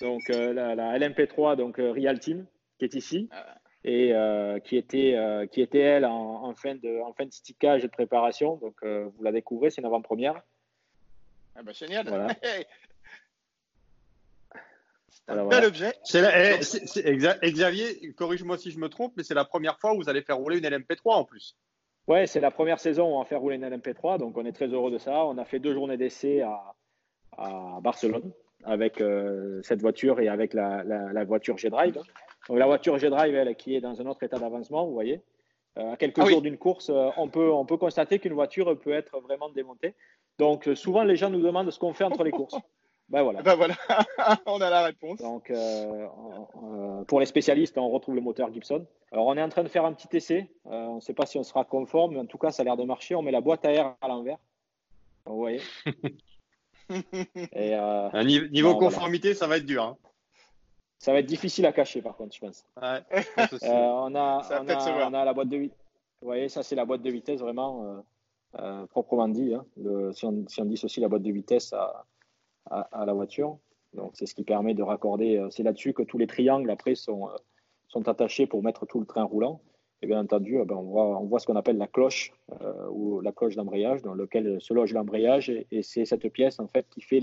donc 0.00 0.28
euh, 0.30 0.52
la, 0.52 0.98
LMP3, 0.98 1.56
donc 1.56 1.78
euh, 1.78 1.92
Real 1.92 2.18
Team, 2.18 2.46
qui 2.78 2.84
est 2.84 2.94
ici. 2.94 3.28
Ah. 3.32 3.58
Et 3.86 4.14
euh, 4.14 4.60
qui, 4.60 4.78
était, 4.78 5.14
qui 5.52 5.60
était, 5.60 5.78
elle, 5.78 6.06
en, 6.06 6.54
fin 6.54 6.74
de, 6.74 7.02
en 7.02 7.12
fin 7.12 7.26
de 7.26 7.32
stickage 7.32 7.84
et 7.84 7.88
de 7.88 7.92
préparation. 7.92 8.56
Donc, 8.56 8.82
vous 8.82 9.22
la 9.22 9.30
découvrez, 9.30 9.68
c'est 9.68 9.82
une 9.82 9.86
avant-première. 9.86 10.40
Ah 11.54 11.62
bah, 11.62 11.72
génial. 11.72 12.08
Voilà. 12.08 12.28
c'est 15.10 15.28
un 15.28 15.46
bel 15.46 15.66
objet. 15.66 15.92
Eh, 16.14 17.50
Xavier, 17.52 18.14
corrige-moi 18.14 18.56
si 18.56 18.70
je 18.70 18.78
me 18.78 18.88
trompe, 18.88 19.12
mais 19.18 19.22
c'est 19.22 19.34
la 19.34 19.44
première 19.44 19.78
fois 19.78 19.92
où 19.92 19.96
vous 19.96 20.08
allez 20.08 20.22
faire 20.22 20.38
rouler 20.38 20.56
une 20.56 20.64
LMP3 20.66 21.16
en 21.16 21.24
plus. 21.26 21.54
Ouais, 22.06 22.26
c'est 22.26 22.40
la 22.40 22.50
première 22.50 22.78
saison 22.80 23.04
où 23.04 23.14
on 23.14 23.18
va 23.20 23.24
faire 23.24 23.40
rouler 23.40 23.56
une 23.56 23.66
LMP3, 23.66 24.18
donc 24.18 24.36
on 24.36 24.44
est 24.44 24.52
très 24.52 24.66
heureux 24.66 24.90
de 24.90 24.98
ça. 24.98 25.24
On 25.24 25.38
a 25.38 25.44
fait 25.44 25.58
deux 25.58 25.72
journées 25.72 25.96
d'essai 25.96 26.42
à, 26.42 26.74
à 27.38 27.78
Barcelone 27.80 28.32
avec 28.64 29.00
euh, 29.00 29.60
cette 29.62 29.80
voiture 29.80 30.20
et 30.20 30.28
avec 30.28 30.54
la, 30.54 30.82
la, 30.84 31.24
voiture 31.24 31.56
G-Drive. 31.56 31.98
Donc 32.48 32.58
la 32.58 32.66
voiture 32.66 32.98
G-Drive, 32.98 33.34
elle, 33.34 33.54
qui 33.56 33.76
est 33.76 33.80
dans 33.80 34.00
un 34.00 34.06
autre 34.06 34.22
état 34.22 34.38
d'avancement, 34.38 34.86
vous 34.86 34.92
voyez. 34.92 35.20
Euh, 35.78 35.92
à 35.92 35.96
quelques 35.96 36.20
ah 36.20 36.26
jours 36.26 36.42
d'une 36.42 36.58
course, 36.58 36.90
euh, 36.90 37.08
on, 37.16 37.28
peut, 37.28 37.50
on 37.50 37.66
peut 37.66 37.76
constater 37.76 38.18
qu'une 38.18 38.34
voiture 38.34 38.78
peut 38.78 38.92
être 38.92 39.20
vraiment 39.20 39.48
démontée. 39.48 39.94
Donc 40.38 40.68
souvent, 40.74 41.04
les 41.04 41.16
gens 41.16 41.30
nous 41.30 41.42
demandent 41.42 41.70
ce 41.70 41.78
qu'on 41.78 41.92
fait 41.92 42.04
entre 42.04 42.24
les 42.24 42.30
courses. 42.30 42.56
Ben 43.08 43.22
voilà. 43.22 43.42
Ben 43.42 43.54
voilà. 43.54 43.74
on 44.46 44.60
a 44.60 44.70
la 44.70 44.84
réponse. 44.84 45.18
Donc, 45.18 45.52
pour 47.06 47.20
les 47.20 47.26
spécialistes, 47.26 47.76
on 47.78 47.90
retrouve 47.90 48.14
le 48.14 48.20
moteur 48.20 48.52
Gibson. 48.52 48.86
Alors, 49.12 49.26
on 49.26 49.36
est 49.36 49.42
en 49.42 49.48
train 49.48 49.62
de 49.62 49.68
faire 49.68 49.84
un 49.84 49.92
petit 49.92 50.16
essai. 50.16 50.50
on 50.64 50.96
ne 50.96 51.00
sait 51.00 51.14
pas 51.14 51.26
si 51.26 51.38
on 51.38 51.42
sera 51.42 51.64
conforme, 51.64 52.14
mais 52.14 52.20
en 52.20 52.26
tout 52.26 52.38
cas, 52.38 52.50
ça 52.50 52.62
a 52.62 52.64
l'air 52.64 52.76
de 52.76 52.84
marcher. 52.84 53.14
On 53.14 53.22
met 53.22 53.30
la 53.30 53.40
boîte 53.40 53.64
à 53.64 53.72
air 53.72 53.94
à 54.00 54.08
l'envers. 54.08 54.38
Vous 55.26 55.36
voyez 55.36 55.60
Et, 56.90 57.74
euh, 57.74 58.22
niveau, 58.50 58.76
conformité, 58.76 59.34
ça 59.34 59.46
va 59.46 59.56
être 59.56 59.66
dur. 59.66 59.82
Hein. 59.82 59.96
Ça 60.98 61.12
va 61.12 61.20
être 61.20 61.26
difficile 61.26 61.66
à 61.66 61.72
cacher, 61.72 62.02
par 62.02 62.16
contre, 62.16 62.34
je 62.34 62.40
pense. 62.40 62.66
Euh, 62.80 63.00
on, 63.62 64.14
a, 64.14 64.42
on, 64.60 65.14
a, 65.14 65.24
la 65.24 65.32
boîte 65.32 65.48
de 65.48 65.56
vitesse. 65.56 65.78
Vous 66.20 66.26
voyez, 66.26 66.48
ça, 66.48 66.62
c'est 66.62 66.74
la 66.76 66.84
boîte 66.84 67.02
de 67.02 67.10
vitesse 67.10 67.40
vraiment 67.40 68.04
euh, 68.58 68.86
proprement 68.86 69.28
dit. 69.28 69.54
Hein. 69.54 69.64
Le, 69.76 70.12
si, 70.12 70.24
on, 70.26 70.44
si, 70.48 70.60
on, 70.60 70.64
dissocie 70.66 71.02
la 71.02 71.08
boîte 71.08 71.22
de 71.22 71.32
vitesse 71.32 71.72
à, 71.72 72.04
à, 72.70 73.04
la 73.04 73.12
voiture, 73.12 73.58
donc 73.92 74.12
c'est 74.14 74.26
ce 74.26 74.34
qui 74.34 74.44
permet 74.44 74.74
de 74.74 74.82
raccorder. 74.82 75.46
C'est 75.50 75.62
là-dessus 75.62 75.92
que 75.92 76.02
tous 76.02 76.18
les 76.18 76.26
triangles 76.26 76.70
après 76.70 76.94
sont, 76.94 77.28
sont 77.88 78.08
attachés 78.08 78.46
pour 78.46 78.62
mettre 78.62 78.86
tout 78.86 79.00
le 79.00 79.06
train 79.06 79.22
roulant. 79.24 79.60
Et 80.02 80.06
bien 80.06 80.20
entendu, 80.20 80.58
eh 80.60 80.64
ben, 80.66 80.76
on, 80.76 80.82
voit, 80.82 81.18
on 81.18 81.24
voit 81.24 81.38
ce 81.38 81.46
qu'on 81.46 81.56
appelle 81.56 81.78
la 81.78 81.86
cloche 81.86 82.32
euh, 82.60 82.88
ou 82.90 83.20
la 83.20 83.32
cloche 83.32 83.56
d'embrayage 83.56 84.02
dans 84.02 84.14
laquelle 84.14 84.60
se 84.60 84.74
loge 84.74 84.92
l'embrayage. 84.92 85.48
Et, 85.48 85.82
c'est 85.82 86.04
cette 86.04 86.28
pièce 86.28 86.60
en 86.60 86.68
fait 86.68 86.86
qui 86.90 87.00
fait 87.00 87.20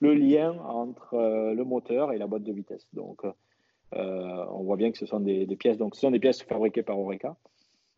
le, 0.00 0.14
lien 0.14 0.58
entre 0.64 1.14
euh, 1.14 1.54
le 1.54 1.64
moteur 1.64 2.12
et 2.12 2.18
la 2.18 2.26
boîte 2.26 2.42
de 2.42 2.52
vitesse. 2.52 2.88
Donc, 2.92 3.22
euh, 3.24 4.44
on 4.50 4.64
voit 4.64 4.76
bien 4.76 4.90
que 4.90 4.98
ce 4.98 5.06
sont 5.06 5.20
des, 5.20 5.46
pièces. 5.56 5.78
Donc, 5.78 5.94
ce 5.94 6.00
sont 6.00 6.10
des 6.10 6.18
pièces 6.18 6.42
fabriquées 6.42 6.82
par 6.82 6.98
Oreca. 6.98 7.36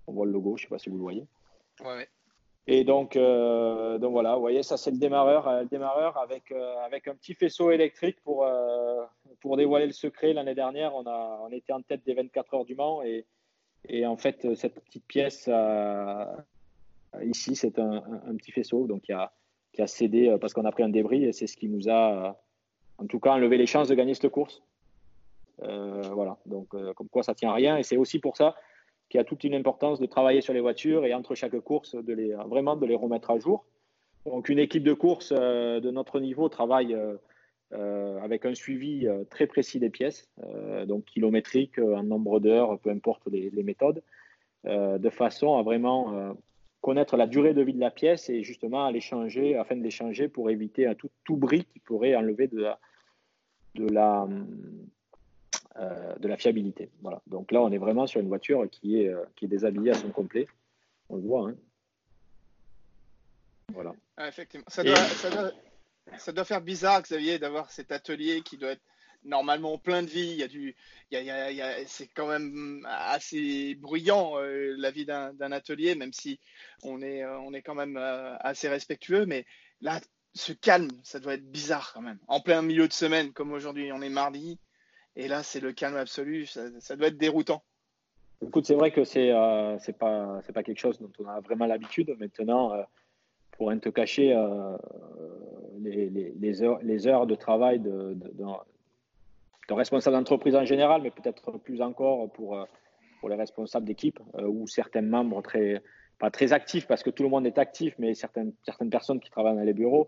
On 0.06 0.12
voit 0.12 0.26
le 0.26 0.32
logo, 0.32 0.56
je 0.56 0.64
ne 0.64 0.66
sais 0.66 0.70
pas 0.70 0.78
si 0.78 0.90
vous 0.90 0.96
le 0.96 1.02
voyez. 1.02 1.26
Ouais. 1.82 2.06
Et 2.66 2.84
donc, 2.84 3.14
donc 3.14 4.12
voilà, 4.12 4.34
vous 4.34 4.40
voyez, 4.40 4.62
ça 4.62 4.76
c'est 4.76 4.90
le 4.90 4.98
démarreur, 4.98 5.50
le 5.62 5.66
démarreur 5.66 6.16
avec, 6.18 6.52
avec 6.84 7.08
un 7.08 7.14
petit 7.14 7.34
faisceau 7.34 7.70
électrique 7.70 8.20
pour, 8.22 8.46
pour 9.40 9.56
dévoiler 9.56 9.86
le 9.86 9.92
secret. 9.92 10.32
L'année 10.34 10.54
dernière, 10.54 10.94
on, 10.94 11.04
a, 11.06 11.40
on 11.42 11.50
était 11.50 11.72
en 11.72 11.82
tête 11.82 12.04
des 12.04 12.14
24 12.14 12.54
heures 12.54 12.64
du 12.64 12.76
Mans 12.76 13.02
et, 13.02 13.26
et 13.88 14.06
en 14.06 14.16
fait, 14.16 14.54
cette 14.54 14.80
petite 14.80 15.06
pièce 15.06 15.48
euh, 15.48 16.24
ici, 17.22 17.56
c'est 17.56 17.78
un, 17.78 18.00
petit 18.36 18.52
faisceau 18.52 18.86
donc 18.86 19.02
qui 19.02 19.12
a, 19.12 19.32
qui 19.72 19.82
a 19.82 19.86
cédé 19.86 20.28
euh, 20.28 20.38
parce 20.38 20.52
qu'on 20.52 20.64
a 20.64 20.72
pris 20.72 20.82
un 20.82 20.88
débris 20.88 21.24
et 21.24 21.32
c'est 21.32 21.46
ce 21.46 21.56
qui 21.56 21.68
nous 21.68 21.88
a, 21.88 22.28
euh, 22.28 22.32
en 22.98 23.06
tout 23.06 23.20
cas, 23.20 23.32
enlevé 23.32 23.56
les 23.56 23.66
chances 23.66 23.88
de 23.88 23.94
gagner 23.94 24.14
cette 24.14 24.28
course. 24.28 24.62
voilà, 25.58 26.38
donc 26.46 26.68
comme 26.94 27.08
quoi 27.08 27.22
ça 27.22 27.34
tient 27.34 27.50
à 27.50 27.54
rien 27.54 27.76
et 27.76 27.82
c'est 27.82 27.96
aussi 27.96 28.18
pour 28.18 28.36
ça 28.36 28.54
qu'il 29.10 29.18
y 29.18 29.20
a 29.20 29.24
toute 29.24 29.44
une 29.44 29.54
importance 29.54 30.00
de 30.00 30.06
travailler 30.06 30.40
sur 30.40 30.54
les 30.54 30.60
voitures 30.60 31.04
et 31.04 31.12
entre 31.12 31.34
chaque 31.34 31.58
course, 31.60 31.94
de 31.94 32.14
les, 32.14 32.32
vraiment 32.48 32.76
de 32.76 32.86
les 32.86 32.96
remettre 32.96 33.30
à 33.30 33.38
jour. 33.38 33.66
Donc 34.24 34.48
une 34.48 34.58
équipe 34.58 34.84
de 34.84 34.94
course 34.94 35.32
de 35.32 35.90
notre 35.90 36.20
niveau 36.20 36.48
travaille 36.48 36.96
euh, 37.72 38.18
avec 38.20 38.46
un 38.46 38.54
suivi 38.54 39.06
euh, 39.06 39.22
très 39.30 39.46
précis 39.46 39.78
des 39.78 39.90
pièces, 39.90 40.28
euh, 40.42 40.84
donc 40.86 41.04
kilométrique, 41.04 41.78
en 41.78 42.02
nombre 42.02 42.40
d'heures, 42.40 42.80
peu 42.80 42.90
importe 42.90 43.28
les, 43.28 43.62
méthodes, 43.62 44.02
de 44.64 45.10
façon 45.10 45.56
à 45.56 45.62
vraiment 45.62 46.34
connaître 46.80 47.16
la 47.16 47.26
durée 47.26 47.54
de 47.54 47.62
vie 47.62 47.72
de 47.72 47.80
la 47.80 47.92
pièce 47.92 48.28
et 48.28 48.42
justement 48.42 48.84
à 48.84 48.90
l'échanger, 48.90 49.56
afin 49.56 49.76
de 49.76 49.82
l'échanger 49.82 50.28
pour 50.28 50.50
éviter 50.50 50.86
un 50.86 50.94
tout, 50.94 51.10
tout 51.24 51.36
bris 51.36 51.64
qui 51.64 51.78
pourrait 51.78 52.16
enlever 52.16 52.48
de 52.48 52.58
la, 53.76 54.28
de 55.80 56.28
la 56.28 56.36
fiabilité. 56.36 56.90
Voilà. 57.00 57.22
Donc 57.26 57.52
là, 57.52 57.62
on 57.62 57.72
est 57.72 57.78
vraiment 57.78 58.06
sur 58.06 58.20
une 58.20 58.28
voiture 58.28 58.68
qui 58.70 59.00
est, 59.00 59.14
qui 59.36 59.46
est 59.46 59.48
déshabillée 59.48 59.92
à 59.92 59.94
son 59.94 60.10
complet. 60.10 60.46
On 61.08 61.16
le 61.16 61.22
voit. 61.22 61.48
Hein. 61.48 61.54
Voilà. 63.72 63.94
Ah, 64.16 64.28
effectivement. 64.28 64.66
Ça 64.68 64.82
doit, 64.82 65.50
ça 66.18 66.32
doit, 66.32 66.44
faire 66.44 66.60
bizarre, 66.60 67.02
Xavier, 67.02 67.38
d'avoir 67.38 67.70
cet 67.70 67.92
atelier 67.92 68.42
qui 68.42 68.56
doit 68.56 68.72
être 68.72 68.82
normalement 69.24 69.78
plein 69.78 70.02
de 70.02 70.08
vie. 70.08 70.44
C'est 71.86 72.08
quand 72.08 72.28
même 72.28 72.86
assez 72.88 73.74
bruyant 73.76 74.38
euh, 74.38 74.74
la 74.78 74.90
vie 74.90 75.04
d'un 75.04 75.52
atelier, 75.52 75.94
même 75.94 76.12
si 76.12 76.40
on 76.82 77.02
est, 77.02 77.22
euh, 77.22 77.38
on 77.40 77.52
est 77.52 77.62
quand 77.62 77.74
même 77.74 77.96
euh, 77.96 78.36
assez 78.38 78.68
respectueux. 78.68 79.26
Mais 79.26 79.44
là, 79.80 80.00
ce 80.34 80.52
calme, 80.52 80.90
ça 81.02 81.20
doit 81.20 81.34
être 81.34 81.50
bizarre 81.50 81.92
quand 81.92 82.02
même. 82.02 82.18
En 82.28 82.40
plein 82.40 82.62
milieu 82.62 82.88
de 82.88 82.92
semaine, 82.92 83.32
comme 83.32 83.52
aujourd'hui, 83.52 83.92
on 83.92 84.02
est 84.02 84.08
mardi, 84.08 84.58
et 85.16 85.28
là, 85.28 85.42
c'est 85.42 85.60
le 85.60 85.72
calme 85.72 85.96
absolu. 85.96 86.46
Ça, 86.46 86.96
doit 86.96 87.08
être 87.08 87.18
déroutant. 87.18 87.62
Écoute, 88.42 88.66
c'est 88.66 88.74
vrai 88.74 88.90
que 88.90 89.04
c'est, 89.04 89.32
c'est 89.80 89.98
pas, 89.98 90.40
c'est 90.44 90.52
pas 90.52 90.62
quelque 90.62 90.78
chose 90.78 90.98
dont 90.98 91.12
on 91.18 91.26
a 91.26 91.40
vraiment 91.40 91.66
l'habitude. 91.66 92.16
Maintenant 92.18 92.84
pour 93.60 93.68
rien 93.68 93.78
te 93.78 93.90
cacher, 93.90 94.32
euh, 94.32 94.74
les, 95.80 96.08
les, 96.08 96.62
heures, 96.62 96.78
les, 96.80 97.06
heures, 97.06 97.26
de 97.26 97.34
travail 97.34 97.78
de, 97.78 98.14
de, 98.14 98.32
de, 99.68 99.74
responsable 99.74 100.16
d'entreprise 100.16 100.56
en 100.56 100.64
général, 100.64 101.02
mais 101.02 101.10
peut-être 101.10 101.58
plus 101.58 101.82
encore 101.82 102.30
pour, 102.32 102.56
euh, 102.56 102.64
pour 103.20 103.28
les 103.28 103.36
responsables 103.36 103.84
d'équipe 103.84 104.18
euh, 104.36 104.46
ou 104.46 104.66
certains 104.66 105.02
membres 105.02 105.42
très, 105.42 105.82
pas 106.18 106.30
très 106.30 106.54
actifs 106.54 106.86
parce 106.86 107.02
que 107.02 107.10
tout 107.10 107.22
le 107.22 107.28
monde 107.28 107.46
est 107.46 107.58
actif, 107.58 107.94
mais 107.98 108.14
certaines, 108.14 108.54
certaines 108.64 108.88
personnes 108.88 109.20
qui 109.20 109.28
travaillent 109.28 109.56
dans 109.56 109.60
les 109.60 109.74
bureaux, 109.74 110.06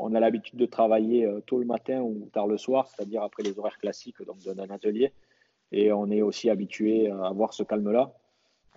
on 0.00 0.14
a 0.14 0.20
l'habitude 0.20 0.58
de 0.58 0.66
travailler 0.66 1.28
tôt 1.46 1.58
le 1.58 1.66
matin 1.66 2.00
ou 2.00 2.28
tard 2.32 2.46
le 2.46 2.58
soir, 2.58 2.88
c'est-à-dire 2.88 3.22
après 3.22 3.42
les 3.42 3.58
horaires 3.58 3.78
classiques 3.78 4.22
donc 4.24 4.38
d'un 4.38 4.70
atelier. 4.70 5.12
Et 5.72 5.92
on 5.92 6.10
est 6.10 6.22
aussi 6.22 6.50
habitué 6.50 7.10
à 7.10 7.26
avoir 7.26 7.54
ce 7.54 7.62
calme-là. 7.62 8.12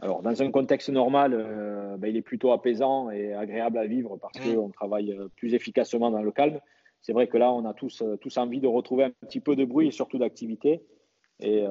Alors, 0.02 0.22
dans 0.22 0.42
un 0.42 0.52
contexte 0.52 0.90
normal, 0.90 1.34
euh, 1.34 1.98
ben, 1.98 2.08
il 2.08 2.18
est 2.18 2.22
plutôt 2.22 2.52
apaisant 2.52 3.10
et 3.10 3.34
agréable 3.34 3.78
à 3.78 3.86
vivre 3.86 4.18
parce 4.18 4.40
qu'on 4.40 4.70
travaille 4.70 5.14
euh, 5.14 5.28
plus 5.36 5.54
efficacement 5.54 6.12
dans 6.12 6.22
le 6.22 6.32
calme. 6.32 6.60
C'est 7.02 7.14
vrai 7.14 7.28
que 7.28 7.38
là, 7.38 7.52
on 7.52 7.66
a 7.66 7.74
tous, 7.74 8.02
euh, 8.02 8.18
tous 8.18 8.38
envie 8.38 8.60
de 8.60 8.68
retrouver 8.68 9.06
un 9.06 9.12
petit 9.12 9.40
peu 9.40 9.56
de 9.56 9.66
bruit 9.66 9.88
et 9.88 9.92
surtout 9.92 10.18
d'activité. 10.18 10.82
Et 11.40 11.66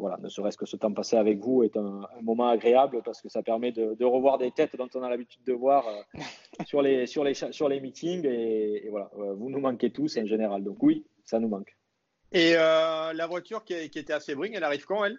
voilà, 0.00 0.16
ne 0.20 0.28
serait-ce 0.28 0.56
que 0.56 0.66
ce 0.66 0.76
temps 0.76 0.92
passé 0.92 1.16
avec 1.16 1.38
vous 1.38 1.62
est 1.62 1.76
un, 1.76 2.00
moment 2.22 2.48
agréable 2.48 3.00
parce 3.04 3.20
que 3.20 3.28
ça 3.28 3.40
permet 3.42 3.70
de, 3.70 4.04
revoir 4.04 4.38
des 4.38 4.50
têtes 4.50 4.74
dont 4.76 4.88
on 4.94 5.02
a 5.02 5.10
l'habitude 5.10 5.44
de 5.44 5.52
voir 5.52 5.84
sur, 6.66 6.82
les, 6.82 7.06
sur, 7.06 7.24
les, 7.24 7.34
sur 7.34 7.68
les 7.68 7.80
meetings. 7.80 8.26
Et, 8.26 8.88
voilà, 8.90 9.10
vous 9.14 9.50
nous 9.50 9.60
manquez 9.60 9.90
tous 9.90 10.16
en 10.16 10.26
général. 10.26 10.64
Donc 10.64 10.82
oui, 10.82 11.04
ça 11.24 11.38
nous 11.38 11.48
manque. 11.48 11.76
Et 12.32 12.54
la 12.54 13.26
voiture 13.28 13.64
qui, 13.64 13.90
qui 13.90 13.98
était 13.98 14.12
à 14.12 14.20
Sebring, 14.20 14.54
elle 14.54 14.64
arrive 14.64 14.84
quand, 14.84 15.04
elle? 15.04 15.18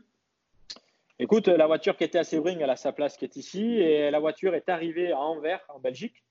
Écoute, 1.20 1.48
la 1.48 1.68
voiture 1.68 1.96
qui 1.96 2.04
était 2.04 2.18
à 2.18 2.24
Sévring, 2.24 2.60
elle 2.60 2.70
a 2.72 2.76
sa 2.76 2.92
place 2.92 3.18
qui 3.18 3.26
est 3.26 3.36
ici, 3.36 3.64
et 3.64 4.10
la 4.10 4.20
voiture 4.20 4.56
est 4.56 4.68
arrivée 4.68 5.12
à 5.12 5.20
Anvers, 5.20 5.64
en 5.70 5.80
Belgique. 5.80 6.24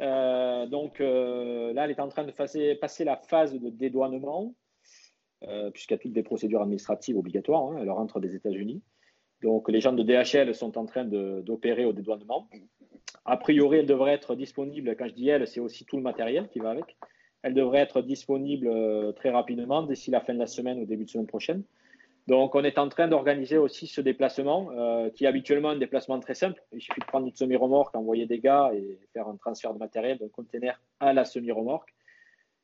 Euh, 0.00 0.66
donc 0.66 1.00
euh, 1.00 1.72
là, 1.72 1.84
elle 1.84 1.92
est 1.92 2.00
en 2.00 2.08
train 2.08 2.24
de 2.24 2.32
passer, 2.32 3.04
la 3.04 3.16
phase 3.16 3.54
de 3.54 3.70
dédouanement. 3.70 4.54
puisqu'il 5.72 5.94
y 5.94 5.96
a 5.96 5.98
toutes 5.98 6.12
des 6.12 6.24
procédures 6.24 6.62
administratives 6.62 7.16
obligatoires. 7.16 7.62
Hein, 7.62 7.78
elle 7.80 7.90
rentre 7.90 8.18
des 8.18 8.34
États-Unis. 8.34 8.82
Donc 9.40 9.70
les 9.70 9.80
gens 9.80 9.92
de 9.92 10.02
DHL 10.02 10.52
sont 10.52 10.76
en 10.76 10.84
train 10.84 11.04
d'opérer 11.04 11.84
au 11.84 11.92
dédouanement. 11.92 12.48
A 13.24 13.36
priori, 13.36 13.78
elle 13.78 13.86
devrait 13.86 14.12
être 14.12 14.34
disponible, 14.34 14.96
quand 14.96 15.08
je 15.08 15.14
dis 15.14 15.28
elle, 15.28 15.46
c'est 15.46 15.60
aussi 15.60 15.84
tout 15.84 15.96
le 15.96 16.02
matériel 16.02 16.48
qui 16.48 16.58
va 16.58 16.70
avec. 16.70 16.96
Elle 17.42 17.54
devrait 17.54 17.78
être 17.78 18.02
disponible 18.02 18.70
très 19.14 19.30
rapidement, 19.30 19.82
d'ici 19.82 20.10
la 20.10 20.20
fin 20.20 20.34
de 20.34 20.38
la 20.38 20.46
semaine 20.46 20.80
ou 20.80 20.86
début 20.86 21.04
de 21.04 21.10
semaine 21.10 21.26
prochaine. 21.26 21.62
Donc, 22.28 22.54
on 22.54 22.62
est 22.62 22.76
en 22.76 22.90
train 22.90 23.08
d'organiser 23.08 23.56
aussi 23.56 23.86
ce 23.86 24.02
déplacement, 24.02 24.68
euh, 24.76 25.08
qui 25.08 25.24
est 25.24 25.26
habituellement 25.26 25.70
un 25.70 25.78
déplacement 25.78 26.20
très 26.20 26.34
simple. 26.34 26.62
Il 26.74 26.80
suffit 26.82 27.00
de 27.00 27.06
prendre 27.06 27.26
une 27.26 27.34
semi-remorque, 27.34 27.96
envoyer 27.96 28.26
des 28.26 28.38
gars 28.38 28.70
et 28.74 28.98
faire 29.14 29.28
un 29.28 29.36
transfert 29.36 29.72
de 29.72 29.78
matériel 29.78 30.18
d'un 30.18 30.28
conteneur 30.28 30.78
à 31.00 31.14
la 31.14 31.24
semi-remorque. 31.24 31.94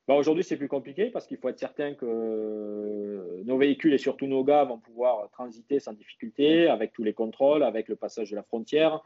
Aujourd'hui, 0.06 0.44
c'est 0.44 0.58
plus 0.58 0.68
compliqué 0.68 1.06
parce 1.06 1.26
qu'il 1.26 1.38
faut 1.38 1.48
être 1.48 1.58
certain 1.58 1.94
que 1.94 2.04
euh, 2.04 3.42
nos 3.46 3.56
véhicules 3.56 3.94
et 3.94 3.98
surtout 3.98 4.26
nos 4.26 4.44
gars 4.44 4.64
vont 4.64 4.76
pouvoir 4.76 5.30
transiter 5.30 5.80
sans 5.80 5.94
difficulté 5.94 6.68
avec 6.68 6.92
tous 6.92 7.02
les 7.02 7.14
contrôles, 7.14 7.62
avec 7.62 7.88
le 7.88 7.96
passage 7.96 8.30
de 8.32 8.36
la 8.36 8.42
frontière, 8.42 9.02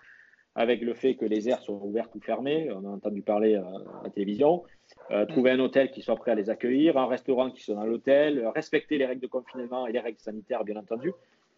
avec 0.58 0.82
le 0.82 0.92
fait 0.92 1.14
que 1.14 1.24
les 1.24 1.48
airs 1.48 1.62
sont 1.62 1.80
ouverts 1.80 2.08
ou 2.16 2.20
fermés. 2.20 2.68
On 2.72 2.84
a 2.84 2.88
entendu 2.88 3.22
parler 3.22 3.54
euh, 3.54 3.62
à 4.00 4.02
la 4.04 4.10
télévision. 4.10 4.64
Euh, 5.12 5.24
trouver 5.24 5.52
un 5.52 5.60
hôtel 5.60 5.92
qui 5.92 6.02
soit 6.02 6.16
prêt 6.16 6.32
à 6.32 6.34
les 6.34 6.50
accueillir, 6.50 6.98
un 6.98 7.06
restaurant 7.06 7.52
qui 7.52 7.62
soit 7.62 7.76
dans 7.76 7.86
l'hôtel, 7.86 8.40
euh, 8.40 8.50
respecter 8.50 8.98
les 8.98 9.06
règles 9.06 9.22
de 9.22 9.28
confinement 9.28 9.86
et 9.86 9.92
les 9.92 10.00
règles 10.00 10.18
sanitaires, 10.18 10.64
bien 10.64 10.76
entendu. 10.76 11.12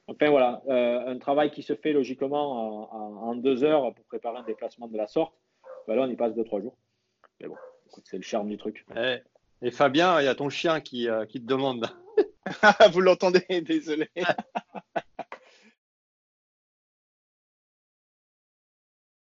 Enfin 0.06 0.28
voilà, 0.28 0.62
euh, 0.68 1.06
un 1.06 1.18
travail 1.18 1.50
qui 1.50 1.62
se 1.62 1.74
fait 1.74 1.94
logiquement 1.94 2.92
en, 3.24 3.34
deux 3.36 3.64
heures 3.64 3.94
pour 3.94 4.04
préparer 4.04 4.36
un 4.36 4.42
déplacement 4.42 4.86
de 4.86 4.98
la 4.98 5.06
sorte. 5.06 5.32
Ben 5.88 5.94
là, 5.94 6.02
on 6.02 6.10
y 6.10 6.16
passe 6.16 6.34
deux, 6.34 6.44
trois 6.44 6.60
jours. 6.60 6.76
Mais 7.40 7.48
bon, 7.48 7.56
c'est 8.04 8.18
le 8.18 8.22
charme 8.22 8.50
du 8.50 8.58
truc. 8.58 8.84
Eh, 8.94 9.18
et, 9.62 9.70
Fabien, 9.70 10.20
il 10.20 10.26
y 10.26 10.28
a 10.28 10.34
ton 10.34 10.50
chien 10.50 10.80
qui, 10.80 11.08
qui 11.28 11.40
te 11.40 11.46
demande. 11.46 11.86
Vous 12.92 13.00
l'entendez, 13.00 13.46
désolé. 13.62 14.10